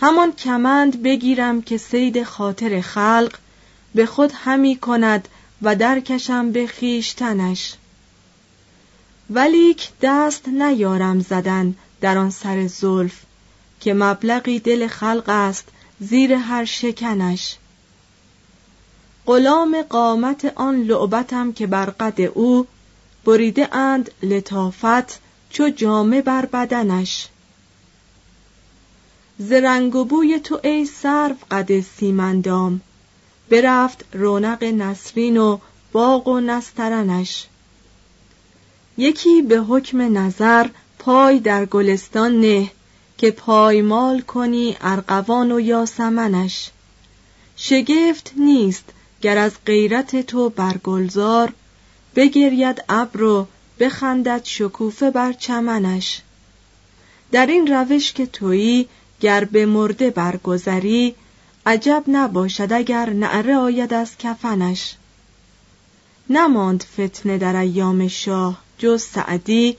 همان 0.00 0.32
کمند 0.32 1.02
بگیرم 1.02 1.62
که 1.62 1.76
سید 1.76 2.22
خاطر 2.22 2.80
خلق 2.80 3.38
به 3.94 4.06
خود 4.06 4.32
همی 4.34 4.76
کند 4.76 5.28
و 5.62 5.76
درکشم 5.76 6.52
به 6.52 6.66
خیشتنش 6.66 7.74
ولیک 9.30 9.88
دست 10.02 10.48
نیارم 10.48 11.20
زدن 11.20 11.74
در 12.00 12.18
آن 12.18 12.30
سر 12.30 12.66
زلف 12.66 13.22
که 13.80 13.94
مبلغی 13.94 14.58
دل 14.58 14.86
خلق 14.88 15.24
است 15.28 15.68
زیر 16.00 16.32
هر 16.32 16.64
شکنش. 16.64 17.56
غلام 19.28 19.82
قامت 19.82 20.52
آن 20.56 20.82
لعبتم 20.82 21.52
که 21.52 21.66
بر 21.66 21.90
قد 21.90 22.20
او 22.20 22.66
بریده 23.24 23.76
اند 23.76 24.10
لطافت 24.22 25.20
چو 25.50 25.68
جامه 25.68 26.22
بر 26.22 26.46
بدنش. 26.46 27.28
ز 29.38 29.52
رنگ 29.52 29.94
و 29.94 30.04
بوی 30.04 30.40
تو 30.40 30.60
ای 30.64 30.86
سرو 30.86 31.34
قد 31.50 31.80
سیمندام. 31.80 32.80
برفت 33.50 34.04
رونق 34.12 34.64
نسرین 34.64 35.36
و 35.36 35.58
باغ 35.92 36.28
و 36.28 36.40
نسترنش. 36.40 37.46
یکی 38.98 39.42
به 39.42 39.58
حکم 39.58 40.18
نظر 40.18 40.66
پای 40.98 41.38
در 41.38 41.64
گلستان 41.64 42.40
نه 42.40 42.70
که 43.18 43.30
پایمال 43.30 44.20
کنی 44.20 44.76
ارقوان 44.80 45.52
و 45.52 45.60
یاسمنش. 45.60 46.70
شگفت 47.56 48.32
نیست 48.36 48.84
گر 49.22 49.38
از 49.38 49.52
غیرت 49.66 50.26
تو 50.26 50.50
بر 50.50 50.76
گلزار 50.76 51.52
بگرید 52.16 52.84
ابر 52.88 53.22
و 53.22 53.46
بخندد 53.80 54.40
شکوفه 54.44 55.10
بر 55.10 55.32
چمنش. 55.32 56.22
در 57.32 57.46
این 57.46 57.66
روش 57.66 58.12
که 58.12 58.26
تویی 58.26 58.88
گر 59.20 59.44
به 59.44 59.66
مرده 59.66 60.10
برگذری 60.10 61.14
عجب 61.66 62.04
نباشد 62.08 62.72
اگر 62.72 63.10
نعره 63.10 63.56
آید 63.56 63.94
از 63.94 64.16
کفنش. 64.18 64.94
نماند 66.30 66.84
فتنه 66.92 67.38
در 67.38 67.56
ایام 67.56 68.08
شاه 68.08 68.62
جز 68.78 69.02
سعدی 69.02 69.76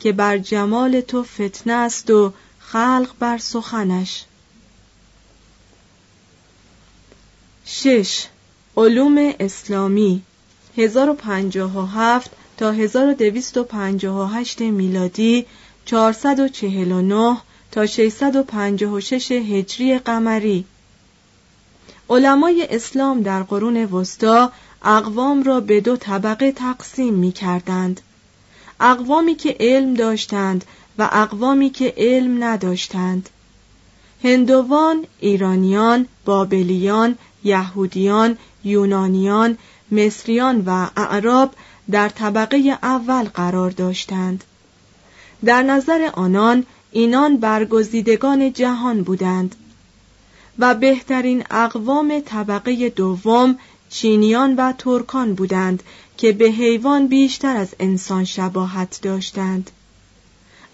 که 0.00 0.12
بر 0.12 0.38
جمال 0.38 1.00
تو 1.00 1.22
فتنه 1.22 1.72
است 1.72 2.10
و 2.10 2.32
خلق 2.58 3.10
بر 3.18 3.38
سخنش. 3.38 4.24
شش 7.66 8.26
علوم 8.80 9.32
اسلامی 9.40 10.22
1057 10.76 12.30
تا 12.56 12.72
1258 12.72 14.60
میلادی 14.60 15.46
449 15.84 17.36
تا 17.70 17.86
656 17.86 19.32
هجری 19.32 19.98
قمری. 19.98 20.64
علمای 22.10 22.66
اسلام 22.70 23.22
در 23.22 23.42
قرون 23.42 23.84
وسطا 23.84 24.52
اقوام 24.82 25.42
را 25.42 25.60
به 25.60 25.80
دو 25.80 25.96
طبقه 25.96 26.52
تقسیم 26.52 27.14
می 27.14 27.32
کردند 27.32 28.00
اقوامی 28.80 29.34
که 29.34 29.56
علم 29.60 29.94
داشتند 29.94 30.64
و 30.98 31.08
اقوامی 31.12 31.70
که 31.70 31.94
علم 31.96 32.44
نداشتند. 32.44 33.28
هندوان، 34.24 35.06
ایرانیان، 35.20 36.06
بابلیان، 36.24 37.18
یهودیان، 37.44 38.38
یونانیان، 38.64 39.58
مصریان 39.92 40.62
و 40.66 40.88
اعراب 40.96 41.54
در 41.90 42.08
طبقه 42.08 42.78
اول 42.82 43.22
قرار 43.22 43.70
داشتند. 43.70 44.44
در 45.44 45.62
نظر 45.62 46.10
آنان 46.12 46.66
اینان 46.92 47.36
برگزیدگان 47.36 48.52
جهان 48.52 49.02
بودند 49.02 49.54
و 50.58 50.74
بهترین 50.74 51.44
اقوام 51.50 52.20
طبقه 52.26 52.88
دوم 52.88 53.58
چینیان 53.90 54.56
و 54.56 54.72
ترکان 54.72 55.34
بودند 55.34 55.82
که 56.16 56.32
به 56.32 56.44
حیوان 56.44 57.06
بیشتر 57.06 57.56
از 57.56 57.74
انسان 57.80 58.24
شباهت 58.24 59.00
داشتند. 59.02 59.70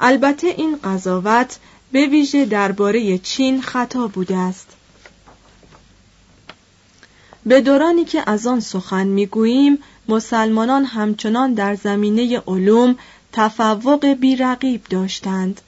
البته 0.00 0.46
این 0.46 0.78
قضاوت 0.84 1.58
به 1.92 2.06
ویژه 2.06 2.44
درباره 2.44 3.18
چین 3.18 3.62
خطا 3.62 4.06
بوده 4.06 4.36
است. 4.36 4.75
به 7.46 7.60
دورانی 7.60 8.04
که 8.04 8.22
از 8.26 8.46
آن 8.46 8.60
سخن 8.60 9.06
می‌گوییم 9.06 9.78
مسلمانان 10.08 10.84
همچنان 10.84 11.54
در 11.54 11.74
زمینه 11.74 12.42
علوم 12.46 12.96
تفوق 13.32 14.06
بیرقیب 14.06 14.84
داشتند. 14.90 15.60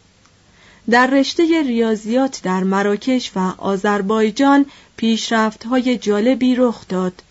در 0.90 1.06
رشته 1.06 1.62
ریاضیات 1.62 2.40
در 2.42 2.64
مراکش 2.64 3.30
و 3.36 3.54
آذربایجان 3.58 4.66
پیشرفت‌های 4.96 5.98
جالبی 5.98 6.54
رخ 6.54 6.88
داد. 6.88 7.22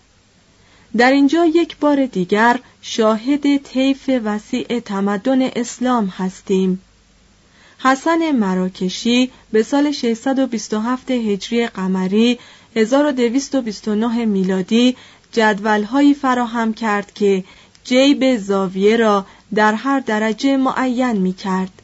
در 0.96 1.12
اینجا 1.12 1.46
یک 1.46 1.76
بار 1.76 2.06
دیگر 2.06 2.60
شاهد 2.82 3.56
طیف 3.56 4.10
وسیع 4.24 4.80
تمدن 4.80 5.42
اسلام 5.42 6.06
هستیم. 6.06 6.80
حسن 7.78 8.32
مراکشی 8.32 9.30
به 9.52 9.62
سال 9.62 9.92
627 9.92 11.10
هجری 11.10 11.66
قمری 11.66 12.38
1229 12.76 14.24
میلادی 14.24 14.96
جدولهایی 15.32 16.14
فراهم 16.14 16.74
کرد 16.74 17.14
که 17.14 17.44
جیب 17.84 18.36
زاویه 18.36 18.96
را 18.96 19.26
در 19.54 19.74
هر 19.74 20.00
درجه 20.00 20.56
معین 20.56 21.12
می 21.12 21.32
کرد 21.32 21.82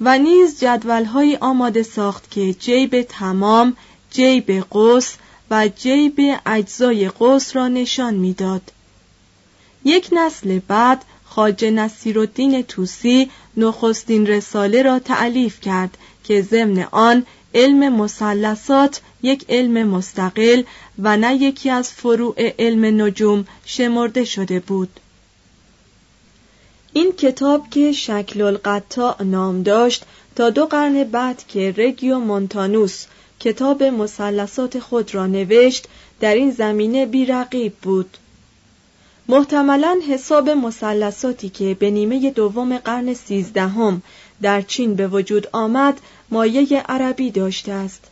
و 0.00 0.18
نیز 0.18 0.60
جدولهایی 0.60 1.36
آماده 1.36 1.82
ساخت 1.82 2.30
که 2.30 2.54
جیب 2.54 3.02
تمام، 3.02 3.76
جیب 4.10 4.50
قوس 4.70 5.14
و 5.50 5.68
جیب 5.68 6.20
اجزای 6.46 7.08
قوس 7.08 7.56
را 7.56 7.68
نشان 7.68 8.14
می‌داد. 8.14 8.72
یک 9.84 10.08
نسل 10.12 10.58
بعد 10.68 11.04
خاج 11.24 11.64
نصیرالدین 11.64 12.62
توسی 12.62 13.30
نخستین 13.56 14.26
رساله 14.26 14.82
را 14.82 14.98
تعلیف 14.98 15.60
کرد 15.60 15.98
که 16.24 16.42
ضمن 16.42 16.86
آن 16.90 17.26
علم 17.54 17.96
مثلثات 17.96 19.00
یک 19.22 19.44
علم 19.48 19.88
مستقل 19.88 20.62
و 20.98 21.16
نه 21.16 21.34
یکی 21.34 21.70
از 21.70 21.90
فروع 21.90 22.34
علم 22.58 23.02
نجوم 23.02 23.46
شمرده 23.64 24.24
شده 24.24 24.60
بود. 24.60 25.00
این 26.92 27.12
کتاب 27.12 27.70
که 27.70 27.92
شکل 27.92 28.42
القطاع 28.42 29.22
نام 29.22 29.62
داشت 29.62 30.04
تا 30.36 30.50
دو 30.50 30.66
قرن 30.66 31.04
بعد 31.04 31.46
که 31.48 31.74
رگیو 31.76 32.18
مونتانوس 32.18 33.06
کتاب 33.40 33.82
مثلثات 33.82 34.78
خود 34.78 35.14
را 35.14 35.26
نوشت 35.26 35.88
در 36.20 36.34
این 36.34 36.50
زمینه 36.50 37.06
بیرقیب 37.06 37.72
بود. 37.82 38.16
محتملا 39.28 40.00
حساب 40.08 40.50
مثلثاتی 40.50 41.48
که 41.48 41.76
به 41.78 41.90
نیمه 41.90 42.30
دوم 42.30 42.78
قرن 42.78 43.14
سیزدهم 43.14 44.02
در 44.42 44.62
چین 44.62 44.94
به 44.94 45.08
وجود 45.08 45.46
آمد 45.52 46.00
مایه 46.30 46.80
عربی 46.80 47.30
داشته 47.30 47.72
است. 47.72 48.04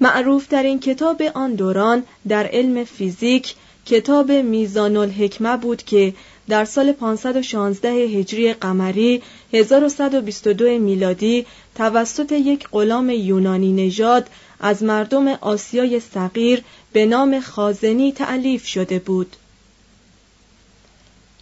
معروف 0.00 0.48
در 0.48 0.62
این 0.62 0.80
کتاب 0.80 1.22
آن 1.34 1.54
دوران 1.54 2.02
در 2.28 2.46
علم 2.46 2.84
فیزیک 2.84 3.54
کتاب 3.86 4.32
میزان 4.32 4.96
الحکمه 4.96 5.56
بود 5.56 5.82
که 5.82 6.14
در 6.48 6.64
سال 6.64 6.92
516 6.92 7.88
هجری 7.88 8.52
قمری 8.52 9.22
1122 9.52 10.64
میلادی 10.78 11.46
توسط 11.74 12.32
یک 12.32 12.68
غلام 12.72 13.10
یونانی 13.10 13.72
نژاد 13.72 14.28
از 14.60 14.82
مردم 14.82 15.28
آسیای 15.28 16.00
صغیر 16.00 16.62
به 16.92 17.06
نام 17.06 17.40
خازنی 17.40 18.12
تعلیف 18.12 18.66
شده 18.66 18.98
بود. 18.98 19.36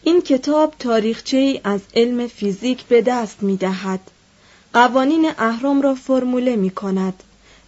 این 0.06 0.20
کتاب 0.20 0.74
تاریخچه 0.78 1.36
ای 1.36 1.60
از 1.64 1.80
علم 1.94 2.26
فیزیک 2.26 2.84
به 2.84 3.02
دست 3.02 3.42
می 3.42 3.56
دهد. 3.56 4.00
قوانین 4.72 5.30
اهرام 5.38 5.82
را 5.82 5.94
فرموله 5.94 6.56
می 6.56 6.70
کند. 6.70 7.22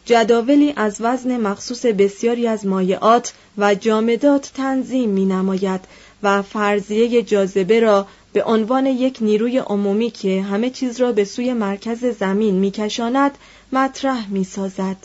جداولی 0.04 0.72
از 0.76 0.96
وزن 1.00 1.36
مخصوص 1.36 1.86
بسیاری 1.86 2.46
از 2.46 2.66
مایعات 2.66 3.32
و 3.58 3.74
جامدات 3.74 4.50
تنظیم 4.54 5.10
می 5.10 5.24
نماید 5.24 5.80
و 6.22 6.42
فرضیه 6.42 7.22
جاذبه 7.22 7.80
را 7.80 8.06
به 8.32 8.44
عنوان 8.44 8.86
یک 8.86 9.18
نیروی 9.20 9.58
عمومی 9.58 10.10
که 10.10 10.42
همه 10.42 10.70
چیز 10.70 11.00
را 11.00 11.12
به 11.12 11.24
سوی 11.24 11.52
مرکز 11.52 12.04
زمین 12.04 12.54
میکشاند 12.54 13.38
مطرح 13.72 14.30
می‌سازد 14.30 14.96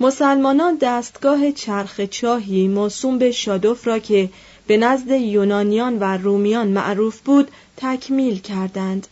مسلمانان 0.00 0.78
دستگاه 0.80 1.52
چرخ 1.52 2.00
چاهی 2.00 2.68
موسوم 2.68 3.18
به 3.18 3.32
شادوف 3.32 3.86
را 3.86 3.98
که 3.98 4.28
به 4.70 4.76
نزد 4.76 5.10
یونانیان 5.10 5.98
و 5.98 6.04
رومیان 6.04 6.68
معروف 6.68 7.20
بود 7.20 7.50
تکمیل 7.76 8.38
کردند 8.38 9.06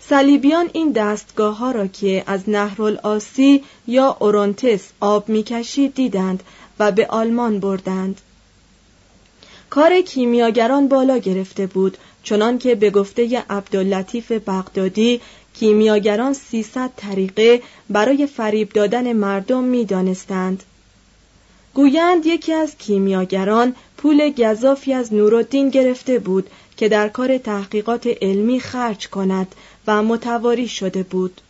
صلیبیان 0.00 0.70
این 0.72 0.92
دستگاه 0.92 1.56
ها 1.56 1.70
را 1.70 1.86
که 1.86 2.24
از 2.26 2.48
نهرالآسی 2.48 3.64
یا 3.86 4.16
اورونتس 4.20 4.88
آب 5.00 5.28
می‌کشید 5.28 5.94
دیدند 5.94 6.42
و 6.78 6.92
به 6.92 7.06
آلمان 7.06 7.60
بردند 7.60 8.20
کار 9.70 10.00
کیمیاگران 10.00 10.88
بالا 10.88 11.18
گرفته 11.18 11.66
بود 11.66 11.96
چنان 12.22 12.58
که 12.58 12.74
به 12.74 12.90
گفته 12.90 13.44
عبداللطیف 13.50 14.32
بغدادی 14.32 15.20
کیمیاگران 15.54 16.32
300 16.32 16.90
طریقه 16.96 17.62
برای 17.88 18.26
فریب 18.26 18.72
دادن 18.72 19.12
مردم 19.12 19.64
می 19.64 19.84
دانستند. 19.84 20.62
گویند 21.74 22.26
یکی 22.26 22.52
از 22.52 22.76
کیمیاگران 22.78 23.74
پول 24.02 24.30
گذافی 24.30 24.92
از 24.92 25.14
نورالدین 25.14 25.70
گرفته 25.70 26.18
بود 26.18 26.50
که 26.76 26.88
در 26.88 27.08
کار 27.08 27.38
تحقیقات 27.38 28.06
علمی 28.22 28.60
خرج 28.60 29.08
کند 29.08 29.54
و 29.86 30.02
متواری 30.02 30.68
شده 30.68 31.02
بود. 31.02 31.40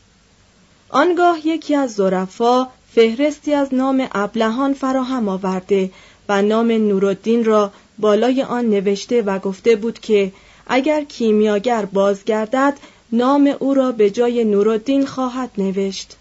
آنگاه 0.88 1.46
یکی 1.46 1.74
از 1.74 1.94
ظرفا 1.94 2.68
فهرستی 2.94 3.54
از 3.54 3.74
نام 3.74 4.08
ابلهان 4.12 4.74
فراهم 4.74 5.28
آورده 5.28 5.90
و 6.28 6.42
نام 6.42 6.70
نورالدین 6.70 7.44
را 7.44 7.72
بالای 7.98 8.42
آن 8.42 8.64
نوشته 8.64 9.22
و 9.22 9.38
گفته 9.38 9.76
بود 9.76 9.98
که 9.98 10.32
اگر 10.66 11.04
کیمیاگر 11.04 11.84
بازگردد 11.84 12.78
نام 13.12 13.54
او 13.58 13.74
را 13.74 13.92
به 13.92 14.10
جای 14.10 14.44
نورالدین 14.44 15.06
خواهد 15.06 15.50
نوشت 15.58 16.16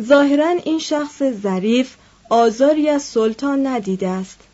ظاهرا 0.00 0.48
این 0.48 0.78
شخص 0.78 1.22
ظریف 1.22 1.94
آزاری 2.30 2.88
از 2.88 3.02
سلطان 3.02 3.66
ندیده 3.66 4.08
است 4.08 4.49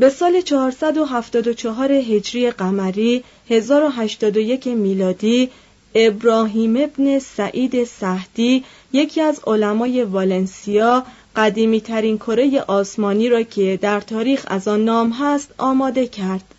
به 0.00 0.08
سال 0.10 0.40
474 0.40 1.92
هجری 1.92 2.50
قمری 2.50 3.24
1081 3.50 4.66
میلادی 4.66 5.50
ابراهیم 5.94 6.76
ابن 6.76 7.18
سعید 7.18 7.84
سهدی 7.84 8.64
یکی 8.92 9.20
از 9.20 9.40
علمای 9.46 10.04
والنسیا 10.04 11.06
قدیمی 11.36 11.80
ترین 11.80 12.18
کره 12.18 12.60
آسمانی 12.60 13.28
را 13.28 13.42
که 13.42 13.78
در 13.82 14.00
تاریخ 14.00 14.44
از 14.46 14.68
آن 14.68 14.84
نام 14.84 15.10
هست 15.10 15.54
آماده 15.58 16.06
کرد. 16.06 16.54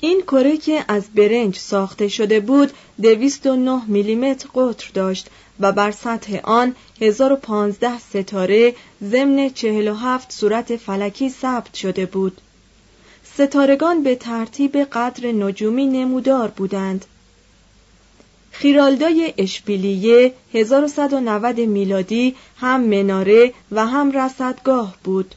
این 0.00 0.20
کره 0.20 0.56
که 0.56 0.84
از 0.88 1.04
برنج 1.14 1.56
ساخته 1.56 2.08
شده 2.08 2.40
بود 2.40 2.70
209 3.02 3.80
میلیمتر 3.86 4.48
قطر 4.54 4.90
داشت 4.94 5.26
و 5.60 5.72
بر 5.72 5.90
سطح 5.90 6.40
آن 6.42 6.74
1015 7.00 7.98
ستاره 7.98 8.74
ضمن 9.04 9.50
47 9.50 10.32
صورت 10.32 10.76
فلکی 10.76 11.30
ثبت 11.30 11.74
شده 11.74 12.06
بود. 12.06 12.40
ستارگان 13.34 14.02
به 14.02 14.14
ترتیب 14.14 14.76
قدر 14.76 15.32
نجومی 15.32 15.86
نمودار 15.86 16.48
بودند. 16.48 17.04
خیرالدای 18.50 19.34
اشبیلیه 19.38 20.34
1190 20.54 21.60
میلادی 21.60 22.34
هم 22.56 22.80
مناره 22.80 23.52
و 23.72 23.86
هم 23.86 24.12
رصدگاه 24.12 24.94
بود 25.04 25.34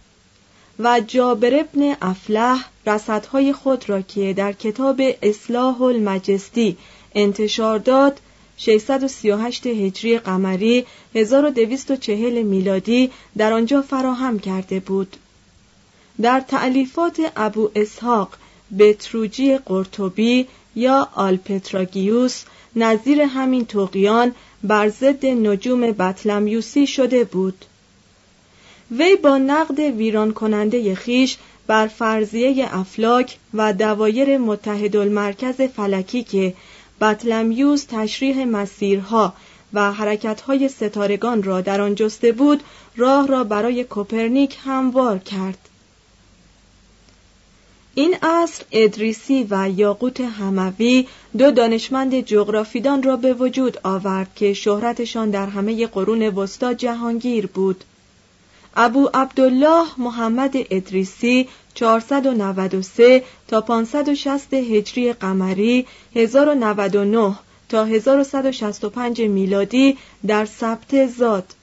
و 0.80 1.02
جابر 1.08 1.60
ابن 1.60 1.96
افلح 2.02 2.66
رصدهای 2.88 3.54
خود 3.54 3.90
را 3.90 4.02
که 4.02 4.34
در 4.34 4.54
کتاب 4.54 5.02
اصلاح 5.22 5.82
المجستی 5.82 6.78
انتشار 7.16 7.80
داد 7.80 8.20
638 8.66 9.68
هجری 9.68 10.20
قمری 10.20 10.86
1240 11.16 12.42
میلادی 12.42 13.12
در 13.38 13.54
آنجا 13.54 13.82
فراهم 13.82 14.40
کرده 14.40 14.80
بود. 14.80 15.16
در 16.22 16.40
تعلیفات 16.40 17.32
ابو 17.36 17.70
اسحاق 17.76 18.34
بتروجی 18.80 19.58
قرطبی 19.58 20.48
یا 20.76 21.10
آلپتراگیوس 21.16 22.44
نظیر 22.76 23.22
همین 23.22 23.66
طغیان 23.66 24.36
بر 24.64 24.90
ضد 24.90 25.26
نجوم 25.26 25.82
بطلمیوسی 25.82 26.88
شده 26.88 27.24
بود. 27.24 27.66
وی 28.92 29.16
با 29.16 29.38
نقد 29.38 29.80
ویران 29.80 30.34
کننده 30.34 30.96
خویش 30.96 31.38
بر 31.68 31.88
فرضیه 31.88 32.68
افلاک 32.72 33.38
و 33.54 33.74
دوایر 33.74 34.38
متحد 34.38 34.96
المرکز 34.96 35.62
فلکی 35.62 36.24
که 36.24 36.54
بطلمیوس 37.02 37.84
تشریح 37.84 38.46
مسیرها 38.46 39.34
و 39.74 39.92
حرکتهای 39.92 40.70
ستارگان 40.70 41.44
را 41.44 41.62
در 41.62 41.82
آن 41.82 41.96
جسته 41.96 42.32
بود 42.32 42.64
راه 42.98 43.28
را 43.28 43.44
برای 43.44 43.84
کوپرنیک 43.84 44.58
هموار 44.64 45.20
کرد. 45.20 45.58
این 47.96 48.16
عصر 48.22 48.64
ادریسی 48.72 49.48
و 49.50 49.70
یاقوت 49.70 50.22
هموی 50.22 51.08
دو 51.38 51.52
دانشمند 51.52 52.20
جغرافیدان 52.20 53.04
را 53.04 53.16
به 53.16 53.34
وجود 53.34 53.78
آورد 53.84 54.36
که 54.36 54.54
شهرتشان 54.54 55.30
در 55.30 55.46
همه 55.46 55.88
قرون 55.88 56.22
وسطا 56.22 56.74
جهانگیر 56.74 57.48
بود. 57.48 57.84
ابو 58.76 59.10
عبدالله 59.14 59.86
محمد 59.98 60.56
ادریسی 60.72 61.48
493 61.74 63.24
تا 63.48 63.62
560 63.62 64.54
هجری 64.54 65.14
قمری 65.14 65.86
1099 66.16 67.36
تا 67.70 67.86
1165 67.86 69.22
میلادی 69.22 69.98
در 70.28 70.46
سبت 70.46 71.08
زاد 71.08 71.54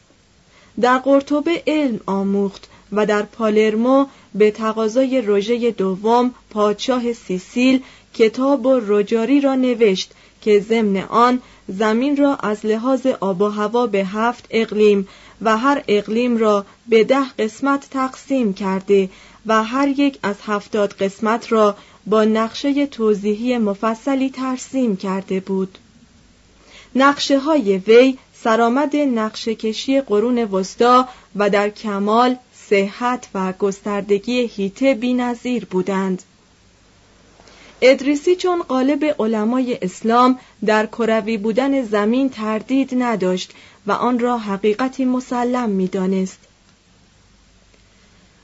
در 0.80 0.98
قرطبه 0.98 1.62
علم 1.66 2.00
آموخت 2.06 2.68
و 2.92 3.06
در 3.06 3.22
پالرمو 3.22 4.06
به 4.34 4.50
تقاضای 4.50 5.20
روژه 5.20 5.70
دوم 5.70 6.34
پادشاه 6.50 7.12
سیسیل 7.12 7.82
کتاب 8.14 8.66
و 8.66 8.80
رجاری 8.86 9.40
را 9.40 9.54
نوشت 9.54 10.12
که 10.42 10.60
ضمن 10.60 10.96
آن 10.96 11.42
زمین 11.68 12.16
را 12.16 12.34
از 12.36 12.66
لحاظ 12.66 13.06
آب 13.06 13.42
و 13.42 13.48
هوا 13.48 13.86
به 13.86 14.04
هفت 14.04 14.46
اقلیم 14.50 15.08
و 15.42 15.56
هر 15.56 15.84
اقلیم 15.88 16.36
را 16.36 16.66
به 16.88 17.04
ده 17.04 17.28
قسمت 17.38 17.90
تقسیم 17.90 18.54
کرده 18.54 19.08
و 19.46 19.64
هر 19.64 19.88
یک 19.88 20.18
از 20.22 20.36
هفتاد 20.46 20.92
قسمت 20.92 21.52
را 21.52 21.76
با 22.06 22.24
نقشه 22.24 22.86
توضیحی 22.86 23.58
مفصلی 23.58 24.30
ترسیم 24.30 24.96
کرده 24.96 25.40
بود. 25.40 25.78
نقشه 26.94 27.38
های 27.38 27.78
وی 27.78 28.18
سرآمد 28.34 28.96
نقشه 28.96 29.54
کشی 29.54 30.00
قرون 30.00 30.38
وسطا 30.38 31.08
و 31.36 31.50
در 31.50 31.70
کمال 31.70 32.36
صحت 32.54 33.28
و 33.34 33.52
گستردگی 33.52 34.40
هیته 34.46 34.94
بینظیر 34.94 35.64
بودند. 35.64 36.22
ادریسی 37.80 38.36
چون 38.36 38.62
قالب 38.62 39.14
علمای 39.18 39.78
اسلام 39.82 40.38
در 40.66 40.86
کروی 40.86 41.36
بودن 41.36 41.82
زمین 41.82 42.30
تردید 42.30 42.90
نداشت 42.98 43.52
و 43.86 43.92
آن 43.92 44.18
را 44.18 44.38
حقیقتی 44.38 45.04
مسلم 45.04 45.70
می‌دانست. 45.70 46.38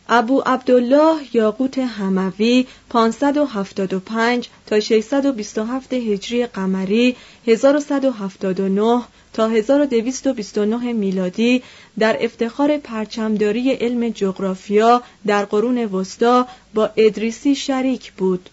ابو 0.09 0.41
عبدالله 0.47 1.17
یاقوت 1.33 1.79
هموی 1.79 2.67
575 2.91 4.49
تا 4.67 4.81
627 4.81 5.93
هجری 5.93 6.47
قمری 6.47 7.17
1179 7.47 9.03
تا 9.33 9.49
1229 9.49 10.93
میلادی 10.93 11.63
در 11.99 12.17
افتخار 12.21 12.79
پرچمداری 12.79 13.73
علم 13.73 14.09
جغرافیا 14.09 15.03
در 15.27 15.45
قرون 15.45 15.79
وسطا 15.79 16.49
با 16.75 16.91
ادریسی 16.97 17.55
شریک 17.55 18.13
بود. 18.13 18.51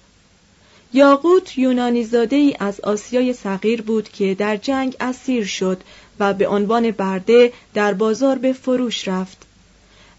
یاقوت 0.93 1.57
یونانی 1.57 2.03
زاده 2.03 2.35
ای 2.35 2.55
از 2.59 2.81
آسیای 2.81 3.33
صغیر 3.33 3.81
بود 3.81 4.09
که 4.09 4.35
در 4.35 4.57
جنگ 4.57 4.95
اسیر 4.99 5.45
شد 5.45 5.81
و 6.21 6.33
به 6.33 6.47
عنوان 6.47 6.91
برده 6.91 7.53
در 7.73 7.93
بازار 7.93 8.37
به 8.37 8.53
فروش 8.53 9.07
رفت. 9.07 9.37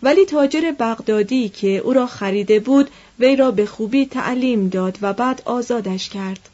ولی 0.02 0.24
تاجر 0.24 0.72
بغدادی 0.78 1.48
که 1.48 1.68
او 1.78 1.92
را 1.92 2.06
خریده 2.06 2.60
بود 2.60 2.90
وی 3.18 3.36
را 3.36 3.50
به 3.50 3.66
خوبی 3.66 4.06
تعلیم 4.06 4.68
داد 4.68 4.98
و 5.02 5.12
بعد 5.12 5.42
آزادش 5.44 6.08
کرد. 6.08 6.48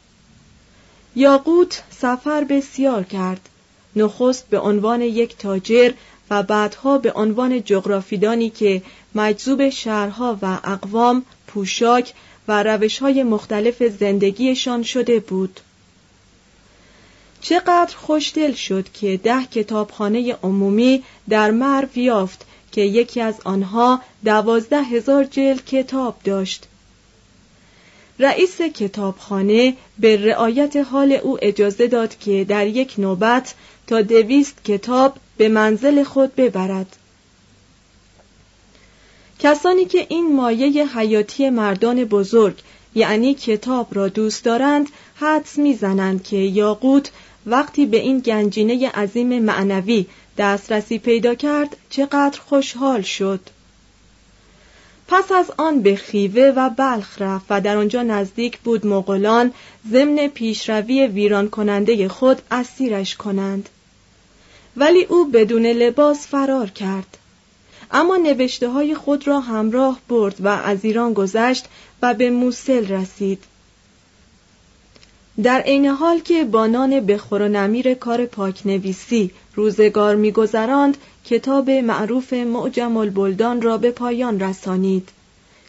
یاقوت 1.15 1.83
سفر 1.89 2.43
بسیار 2.43 3.03
کرد. 3.03 3.49
نخست 3.95 4.49
به 4.49 4.59
عنوان 4.59 5.01
یک 5.01 5.37
تاجر 5.37 5.91
و 6.29 6.43
بعدها 6.43 6.97
به 6.97 7.11
عنوان 7.11 7.63
جغرافیدانی 7.63 8.49
که 8.49 8.81
مجذوب 9.15 9.69
شهرها 9.69 10.37
و 10.41 10.59
اقوام 10.63 11.25
پوشاک 11.47 12.13
و 12.47 12.63
روشهای 12.63 13.23
مختلف 13.23 13.83
زندگیشان 13.83 14.83
شده 14.83 15.19
بود. 15.19 15.59
چقدر 17.41 17.95
خوشدل 17.95 18.53
شد 18.53 18.91
که 18.93 19.17
ده 19.17 19.45
کتابخانه 19.45 20.37
عمومی 20.43 21.03
در 21.29 21.51
مرو 21.51 21.97
یافت 21.97 22.45
که 22.71 22.81
یکی 22.81 23.21
از 23.21 23.35
آنها 23.43 24.01
دوازده 24.25 24.83
هزار 24.83 25.23
جلد 25.23 25.65
کتاب 25.65 26.15
داشت. 26.23 26.65
رئیس 28.19 28.61
کتابخانه 28.61 29.73
به 29.99 30.17
رعایت 30.17 30.75
حال 30.75 31.11
او 31.11 31.37
اجازه 31.41 31.87
داد 31.87 32.17
که 32.17 32.43
در 32.43 32.67
یک 32.67 32.93
نوبت 32.97 33.53
تا 33.87 34.01
دویست 34.01 34.63
کتاب 34.65 35.17
به 35.37 35.49
منزل 35.49 36.03
خود 36.03 36.35
ببرد. 36.35 36.95
کسانی 39.39 39.85
که 39.85 40.05
این 40.09 40.35
مایه 40.35 40.97
حیاتی 40.97 41.49
مردان 41.49 42.03
بزرگ 42.03 42.55
یعنی 42.95 43.33
کتاب 43.33 43.87
را 43.91 44.07
دوست 44.07 44.43
دارند 44.43 44.89
حدس 45.15 45.57
می‌زنند 45.57 46.23
که 46.23 46.37
یاقوت 46.37 47.11
وقتی 47.45 47.85
به 47.85 47.97
این 47.97 48.19
گنجینه 48.19 48.89
عظیم 48.89 49.39
معنوی 49.39 50.05
دسترسی 50.37 50.99
پیدا 50.99 51.35
کرد 51.35 51.77
چقدر 51.89 52.39
خوشحال 52.39 53.01
شد. 53.01 53.39
پس 55.07 55.31
از 55.31 55.51
آن 55.57 55.81
به 55.81 55.95
خیوه 55.95 56.53
و 56.55 56.69
بلخ 56.69 57.21
رفت 57.21 57.45
و 57.49 57.61
در 57.61 57.77
آنجا 57.77 58.03
نزدیک 58.03 58.57
بود 58.57 58.87
مغولان 58.87 59.53
ضمن 59.91 60.27
پیشروی 60.27 61.07
ویران 61.07 61.49
کننده 61.49 62.07
خود 62.09 62.41
اسیرش 62.51 63.15
کنند. 63.15 63.69
ولی 64.77 65.03
او 65.03 65.25
بدون 65.25 65.65
لباس 65.65 66.27
فرار 66.27 66.69
کرد. 66.69 67.17
اما 67.91 68.17
نوشته 68.17 68.69
های 68.69 68.95
خود 68.95 69.27
را 69.27 69.39
همراه 69.39 69.99
برد 70.09 70.35
و 70.39 70.47
از 70.47 70.85
ایران 70.85 71.13
گذشت 71.13 71.65
و 72.01 72.13
به 72.13 72.29
موسل 72.29 72.87
رسید. 72.87 73.43
در 75.43 75.61
عین 75.61 75.85
حال 75.85 76.19
که 76.19 76.43
بانان 76.43 76.99
بخور 76.99 77.41
و 77.41 77.47
نمیر 77.47 77.93
کار 77.93 78.25
پاکنویسی 78.25 79.31
روزگار 79.55 80.15
میگذراند 80.15 80.97
کتاب 81.25 81.69
معروف 81.69 82.33
معجم 82.33 82.97
البلدان 82.97 83.61
را 83.61 83.77
به 83.77 83.91
پایان 83.91 84.39
رسانید. 84.39 85.09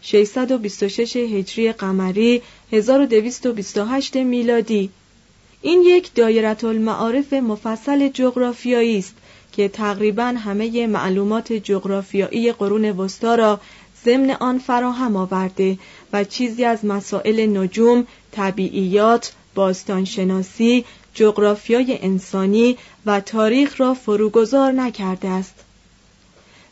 626 0.02 1.16
هجری 1.16 1.72
قمری 1.72 2.42
1228 2.72 4.16
میلادی. 4.16 4.90
این 5.62 5.82
یک 5.82 6.14
دایره 6.14 6.64
المعارف 6.64 7.32
مفصل 7.32 8.08
جغرافیایی 8.08 8.98
است 8.98 9.14
که 9.52 9.68
تقریبا 9.68 10.24
همه 10.24 10.86
معلومات 10.86 11.52
جغرافیایی 11.52 12.52
قرون 12.52 12.84
وسطا 12.84 13.34
را 13.34 13.60
ضمن 14.04 14.30
آن 14.30 14.58
فراهم 14.58 15.16
آورده 15.16 15.78
و 16.12 16.24
چیزی 16.24 16.64
از 16.64 16.84
مسائل 16.84 17.58
نجوم، 17.58 18.06
طبیعیات، 18.32 19.32
باستانشناسی، 19.54 20.84
جغرافیای 21.14 21.98
انسانی 22.02 22.76
و 23.06 23.20
تاریخ 23.20 23.80
را 23.80 23.94
فروگذار 23.94 24.72
نکرده 24.72 25.28
است. 25.28 25.54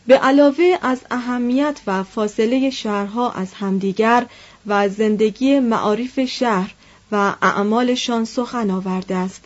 به 0.06 0.18
علاوه 0.18 0.78
از 0.82 1.00
اهمیت 1.10 1.80
و 1.86 2.02
فاصله 2.02 2.70
شهرها 2.70 3.30
از 3.30 3.52
همدیگر 3.54 4.26
و 4.66 4.88
زندگی 4.88 5.60
معارف 5.60 6.20
شهر 6.20 6.74
و 7.12 7.34
اعمالشان 7.42 8.24
سخن 8.24 8.70
آورده 8.70 9.14
است. 9.14 9.44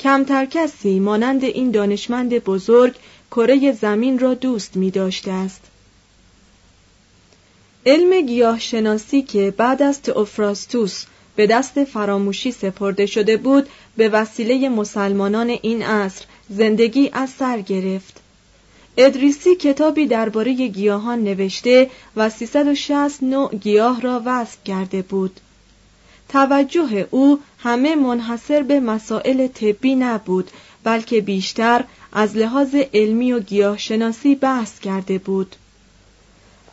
کمتر 0.00 0.44
کسی 0.44 1.00
مانند 1.00 1.44
این 1.44 1.70
دانشمند 1.70 2.38
بزرگ 2.38 2.94
کره 3.30 3.72
زمین 3.72 4.18
را 4.18 4.34
دوست 4.34 4.76
می 4.76 4.90
داشته 4.90 5.32
است. 5.32 5.60
علم 7.86 8.26
گیاهشناسی 8.26 9.22
که 9.22 9.54
بعد 9.56 9.82
از 9.82 10.02
تئوفراستوس 10.02 11.04
به 11.38 11.46
دست 11.46 11.84
فراموشی 11.84 12.52
سپرده 12.52 13.06
شده 13.06 13.36
بود 13.36 13.68
به 13.96 14.08
وسیله 14.08 14.68
مسلمانان 14.68 15.48
این 15.62 15.82
عصر 15.82 16.24
زندگی 16.48 17.10
از 17.12 17.30
سر 17.30 17.60
گرفت. 17.60 18.20
ادریسی 18.96 19.54
کتابی 19.54 20.06
درباره 20.06 20.52
گیاهان 20.54 21.24
نوشته 21.24 21.90
و 22.16 22.30
360 22.30 23.22
نوع 23.22 23.54
گیاه 23.54 24.00
را 24.00 24.22
وصف 24.24 24.56
کرده 24.64 25.02
بود. 25.02 25.40
توجه 26.28 27.08
او 27.10 27.40
همه 27.58 27.96
منحصر 27.96 28.62
به 28.62 28.80
مسائل 28.80 29.46
طبی 29.46 29.94
نبود 29.94 30.50
بلکه 30.84 31.20
بیشتر 31.20 31.84
از 32.12 32.36
لحاظ 32.36 32.74
علمی 32.94 33.32
و 33.32 33.40
گیاهشناسی 33.40 34.34
بحث 34.34 34.80
کرده 34.80 35.18
بود. 35.18 35.56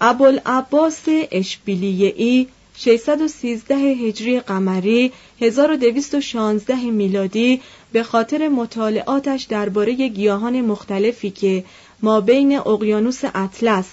ابوالعباس 0.01 1.03
اشبیلیه‌ای 1.31 2.47
613 2.77 3.75
هجری 3.75 4.39
قمری 4.39 5.11
1216 5.41 6.75
میلادی 6.75 7.61
به 7.91 8.03
خاطر 8.03 8.47
مطالعاتش 8.47 9.43
درباره 9.43 9.93
گیاهان 9.93 10.61
مختلفی 10.61 11.29
که 11.29 11.63
ما 12.01 12.21
بین 12.21 12.57
اقیانوس 12.57 13.21
اطلس 13.35 13.85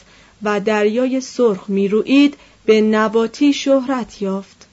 و 0.42 0.60
دریای 0.60 1.20
سرخ 1.20 1.64
می‌روید 1.68 2.36
به 2.66 2.80
نباتی 2.80 3.52
شهرت 3.52 4.22
یافت. 4.22 4.66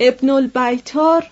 ابن 0.00 0.30
البیتار 0.30 1.30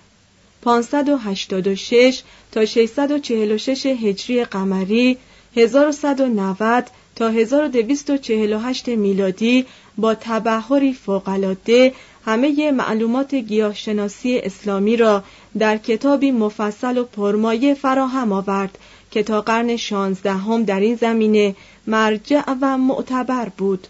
586 0.61 2.21
تا 2.51 2.65
646 2.65 3.85
هجری 3.85 4.43
قمری 4.43 5.17
1190 5.55 6.89
تا 7.15 7.29
1248 7.29 8.87
میلادی 8.87 9.65
با 9.97 10.15
تبهری 10.15 10.93
فوقالعاده 10.93 11.93
همه 12.25 12.71
معلومات 12.71 13.35
گیاهشناسی 13.35 14.37
اسلامی 14.37 14.97
را 14.97 15.23
در 15.57 15.77
کتابی 15.77 16.31
مفصل 16.31 16.97
و 16.97 17.03
پرمایه 17.03 17.73
فراهم 17.73 18.31
آورد 18.31 18.77
که 19.11 19.23
تا 19.23 19.41
قرن 19.41 19.77
شانزدهم 19.77 20.63
در 20.63 20.79
این 20.79 20.95
زمینه 20.95 21.55
مرجع 21.87 22.43
و 22.61 22.77
معتبر 22.77 23.49
بود 23.57 23.87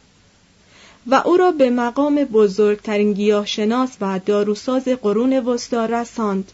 و 1.08 1.15
او 1.26 1.38
را 1.38 1.52
به 1.52 1.70
مقام 1.70 2.15
بزرگترین 2.15 3.13
گیاهشناس 3.13 3.98
و 4.02 4.20
داروساز 4.26 4.84
قرون 4.84 5.34
وسطا 5.34 5.86
رساند. 5.86 6.52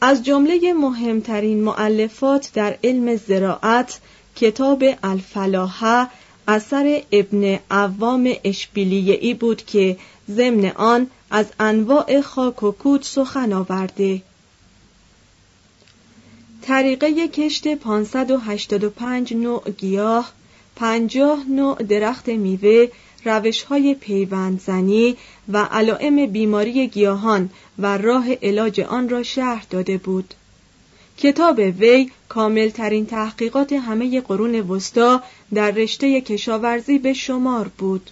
از 0.00 0.22
جمله 0.22 0.72
مهمترین 0.72 1.64
معلفات 1.64 2.50
در 2.54 2.78
علم 2.84 3.16
زراعت 3.16 4.00
کتاب 4.36 4.84
الفلاحه 5.02 6.08
اثر 6.48 7.02
ابن 7.12 7.58
عوام 7.70 8.32
اشبیلیه‌ای 8.44 9.34
بود 9.34 9.64
که 9.64 9.96
ضمن 10.30 10.66
آن 10.66 11.06
از 11.30 11.46
انواع 11.60 12.20
خاک 12.20 12.62
و 12.62 12.70
کود 12.70 13.02
سخن 13.02 13.52
آورده. 13.52 14.22
طریقه 16.62 17.28
کشت 17.28 17.74
585 17.74 19.34
نوع 19.34 19.70
گیاه 19.70 20.32
50 20.76 21.44
نوع 21.48 21.82
درخت 21.82 22.28
میوه 22.28 22.88
روش 23.24 23.62
های 23.62 23.94
پیوند 23.94 24.60
زنی 24.60 25.16
و 25.48 25.64
علائم 25.64 26.26
بیماری 26.26 26.86
گیاهان 26.88 27.50
و 27.78 27.98
راه 27.98 28.32
علاج 28.34 28.80
آن 28.80 29.08
را 29.08 29.22
شرح 29.22 29.66
داده 29.70 29.98
بود. 29.98 30.34
کتاب 31.16 31.58
وی 31.58 32.10
کاملترین 32.28 33.06
تحقیقات 33.06 33.72
همه 33.72 34.20
قرون 34.20 34.60
وسطا 34.60 35.22
در 35.54 35.70
رشته 35.70 36.20
کشاورزی 36.20 36.98
به 36.98 37.12
شمار 37.12 37.68
بود 37.78 38.10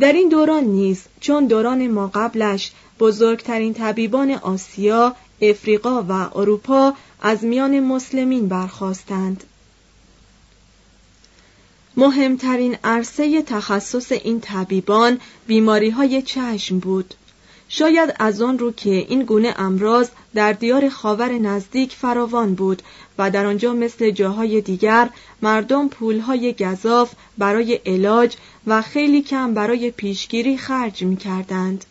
در 0.00 0.12
این 0.12 0.28
دوران 0.28 0.64
نیز 0.64 1.02
چون 1.20 1.46
دوران 1.46 1.88
ما 1.88 2.10
قبلش 2.14 2.72
بزرگترین 3.00 3.74
طبیبان 3.74 4.30
آسیا، 4.30 5.16
افریقا 5.42 6.02
و 6.08 6.12
اروپا 6.12 6.94
از 7.22 7.44
میان 7.44 7.80
مسلمین 7.80 8.48
برخواستند. 8.48 9.44
مهمترین 11.96 12.76
عرصه 12.84 13.42
تخصص 13.42 14.12
این 14.12 14.40
طبیبان 14.40 15.20
بیماری 15.46 15.90
های 15.90 16.22
چشم 16.22 16.78
بود. 16.78 17.14
شاید 17.76 18.14
از 18.18 18.42
آن 18.42 18.58
رو 18.58 18.72
که 18.72 18.90
این 18.90 19.22
گونه 19.22 19.54
امراض 19.58 20.08
در 20.34 20.52
دیار 20.52 20.88
خاور 20.88 21.32
نزدیک 21.32 21.92
فراوان 21.92 22.54
بود 22.54 22.82
و 23.18 23.30
در 23.30 23.46
آنجا 23.46 23.72
مثل 23.72 24.10
جاهای 24.10 24.60
دیگر 24.60 25.10
مردم 25.42 25.88
پولهای 25.88 26.52
گذاف 26.52 27.12
برای 27.38 27.74
علاج 27.74 28.36
و 28.66 28.82
خیلی 28.82 29.22
کم 29.22 29.54
برای 29.54 29.90
پیشگیری 29.90 30.56
خرج 30.56 31.02
می 31.02 31.16
کردند. 31.16 31.84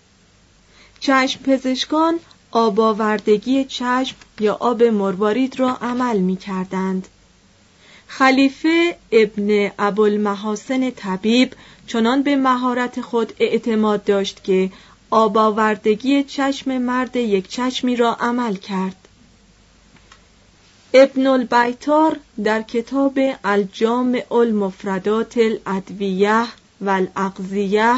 چشم 0.99 1.43
پزشکان 1.43 2.19
آب 2.51 2.79
آوردگی 2.79 3.65
چشم 3.65 4.15
یا 4.39 4.53
آب 4.53 4.83
مروارید 4.83 5.59
را 5.59 5.77
عمل 5.81 6.17
می 6.17 6.35
کردند. 6.35 7.07
خلیفه 8.07 8.97
ابن 9.11 9.71
ابوالمحاسن 9.79 10.91
طبیب 10.91 11.53
چنان 11.87 12.23
به 12.23 12.35
مهارت 12.35 13.01
خود 13.01 13.33
اعتماد 13.39 14.03
داشت 14.03 14.43
که 14.43 14.69
آب 15.15 15.37
آوردگی 15.37 16.23
چشم 16.23 16.77
مرد 16.77 17.15
یک 17.15 17.47
چشمی 17.47 17.95
را 17.95 18.13
عمل 18.13 18.55
کرد. 18.55 18.95
ابن 20.93 21.27
البیتار 21.27 22.19
در 22.43 22.61
کتاب 22.61 23.19
الجامع 23.43 24.33
المفردات 24.33 25.37
الادویه 25.37 26.45
و 26.81 26.89
الاغذیه 26.89 27.95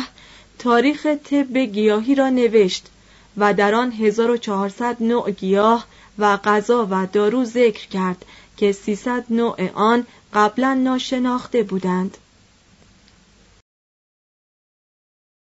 تاریخ 0.60 1.06
طب 1.06 1.58
گیاهی 1.58 2.16
را 2.16 2.30
نوشت 2.30 2.88
و 3.38 3.54
در 3.54 3.76
آن 3.76 3.92
1400 3.92 4.98
نوع 5.00 5.32
گیاه 5.32 5.86
و 6.20 6.38
غذا 6.38 6.88
و 6.92 7.08
دارو 7.14 7.46
ذکر 7.46 7.88
کرد 7.88 8.26
که 8.58 8.72
300 8.72 9.26
نوع 9.30 9.70
آن 9.74 10.06
قبلا 10.34 10.74
ناشناخته 10.74 11.64
بودند. 11.64 12.18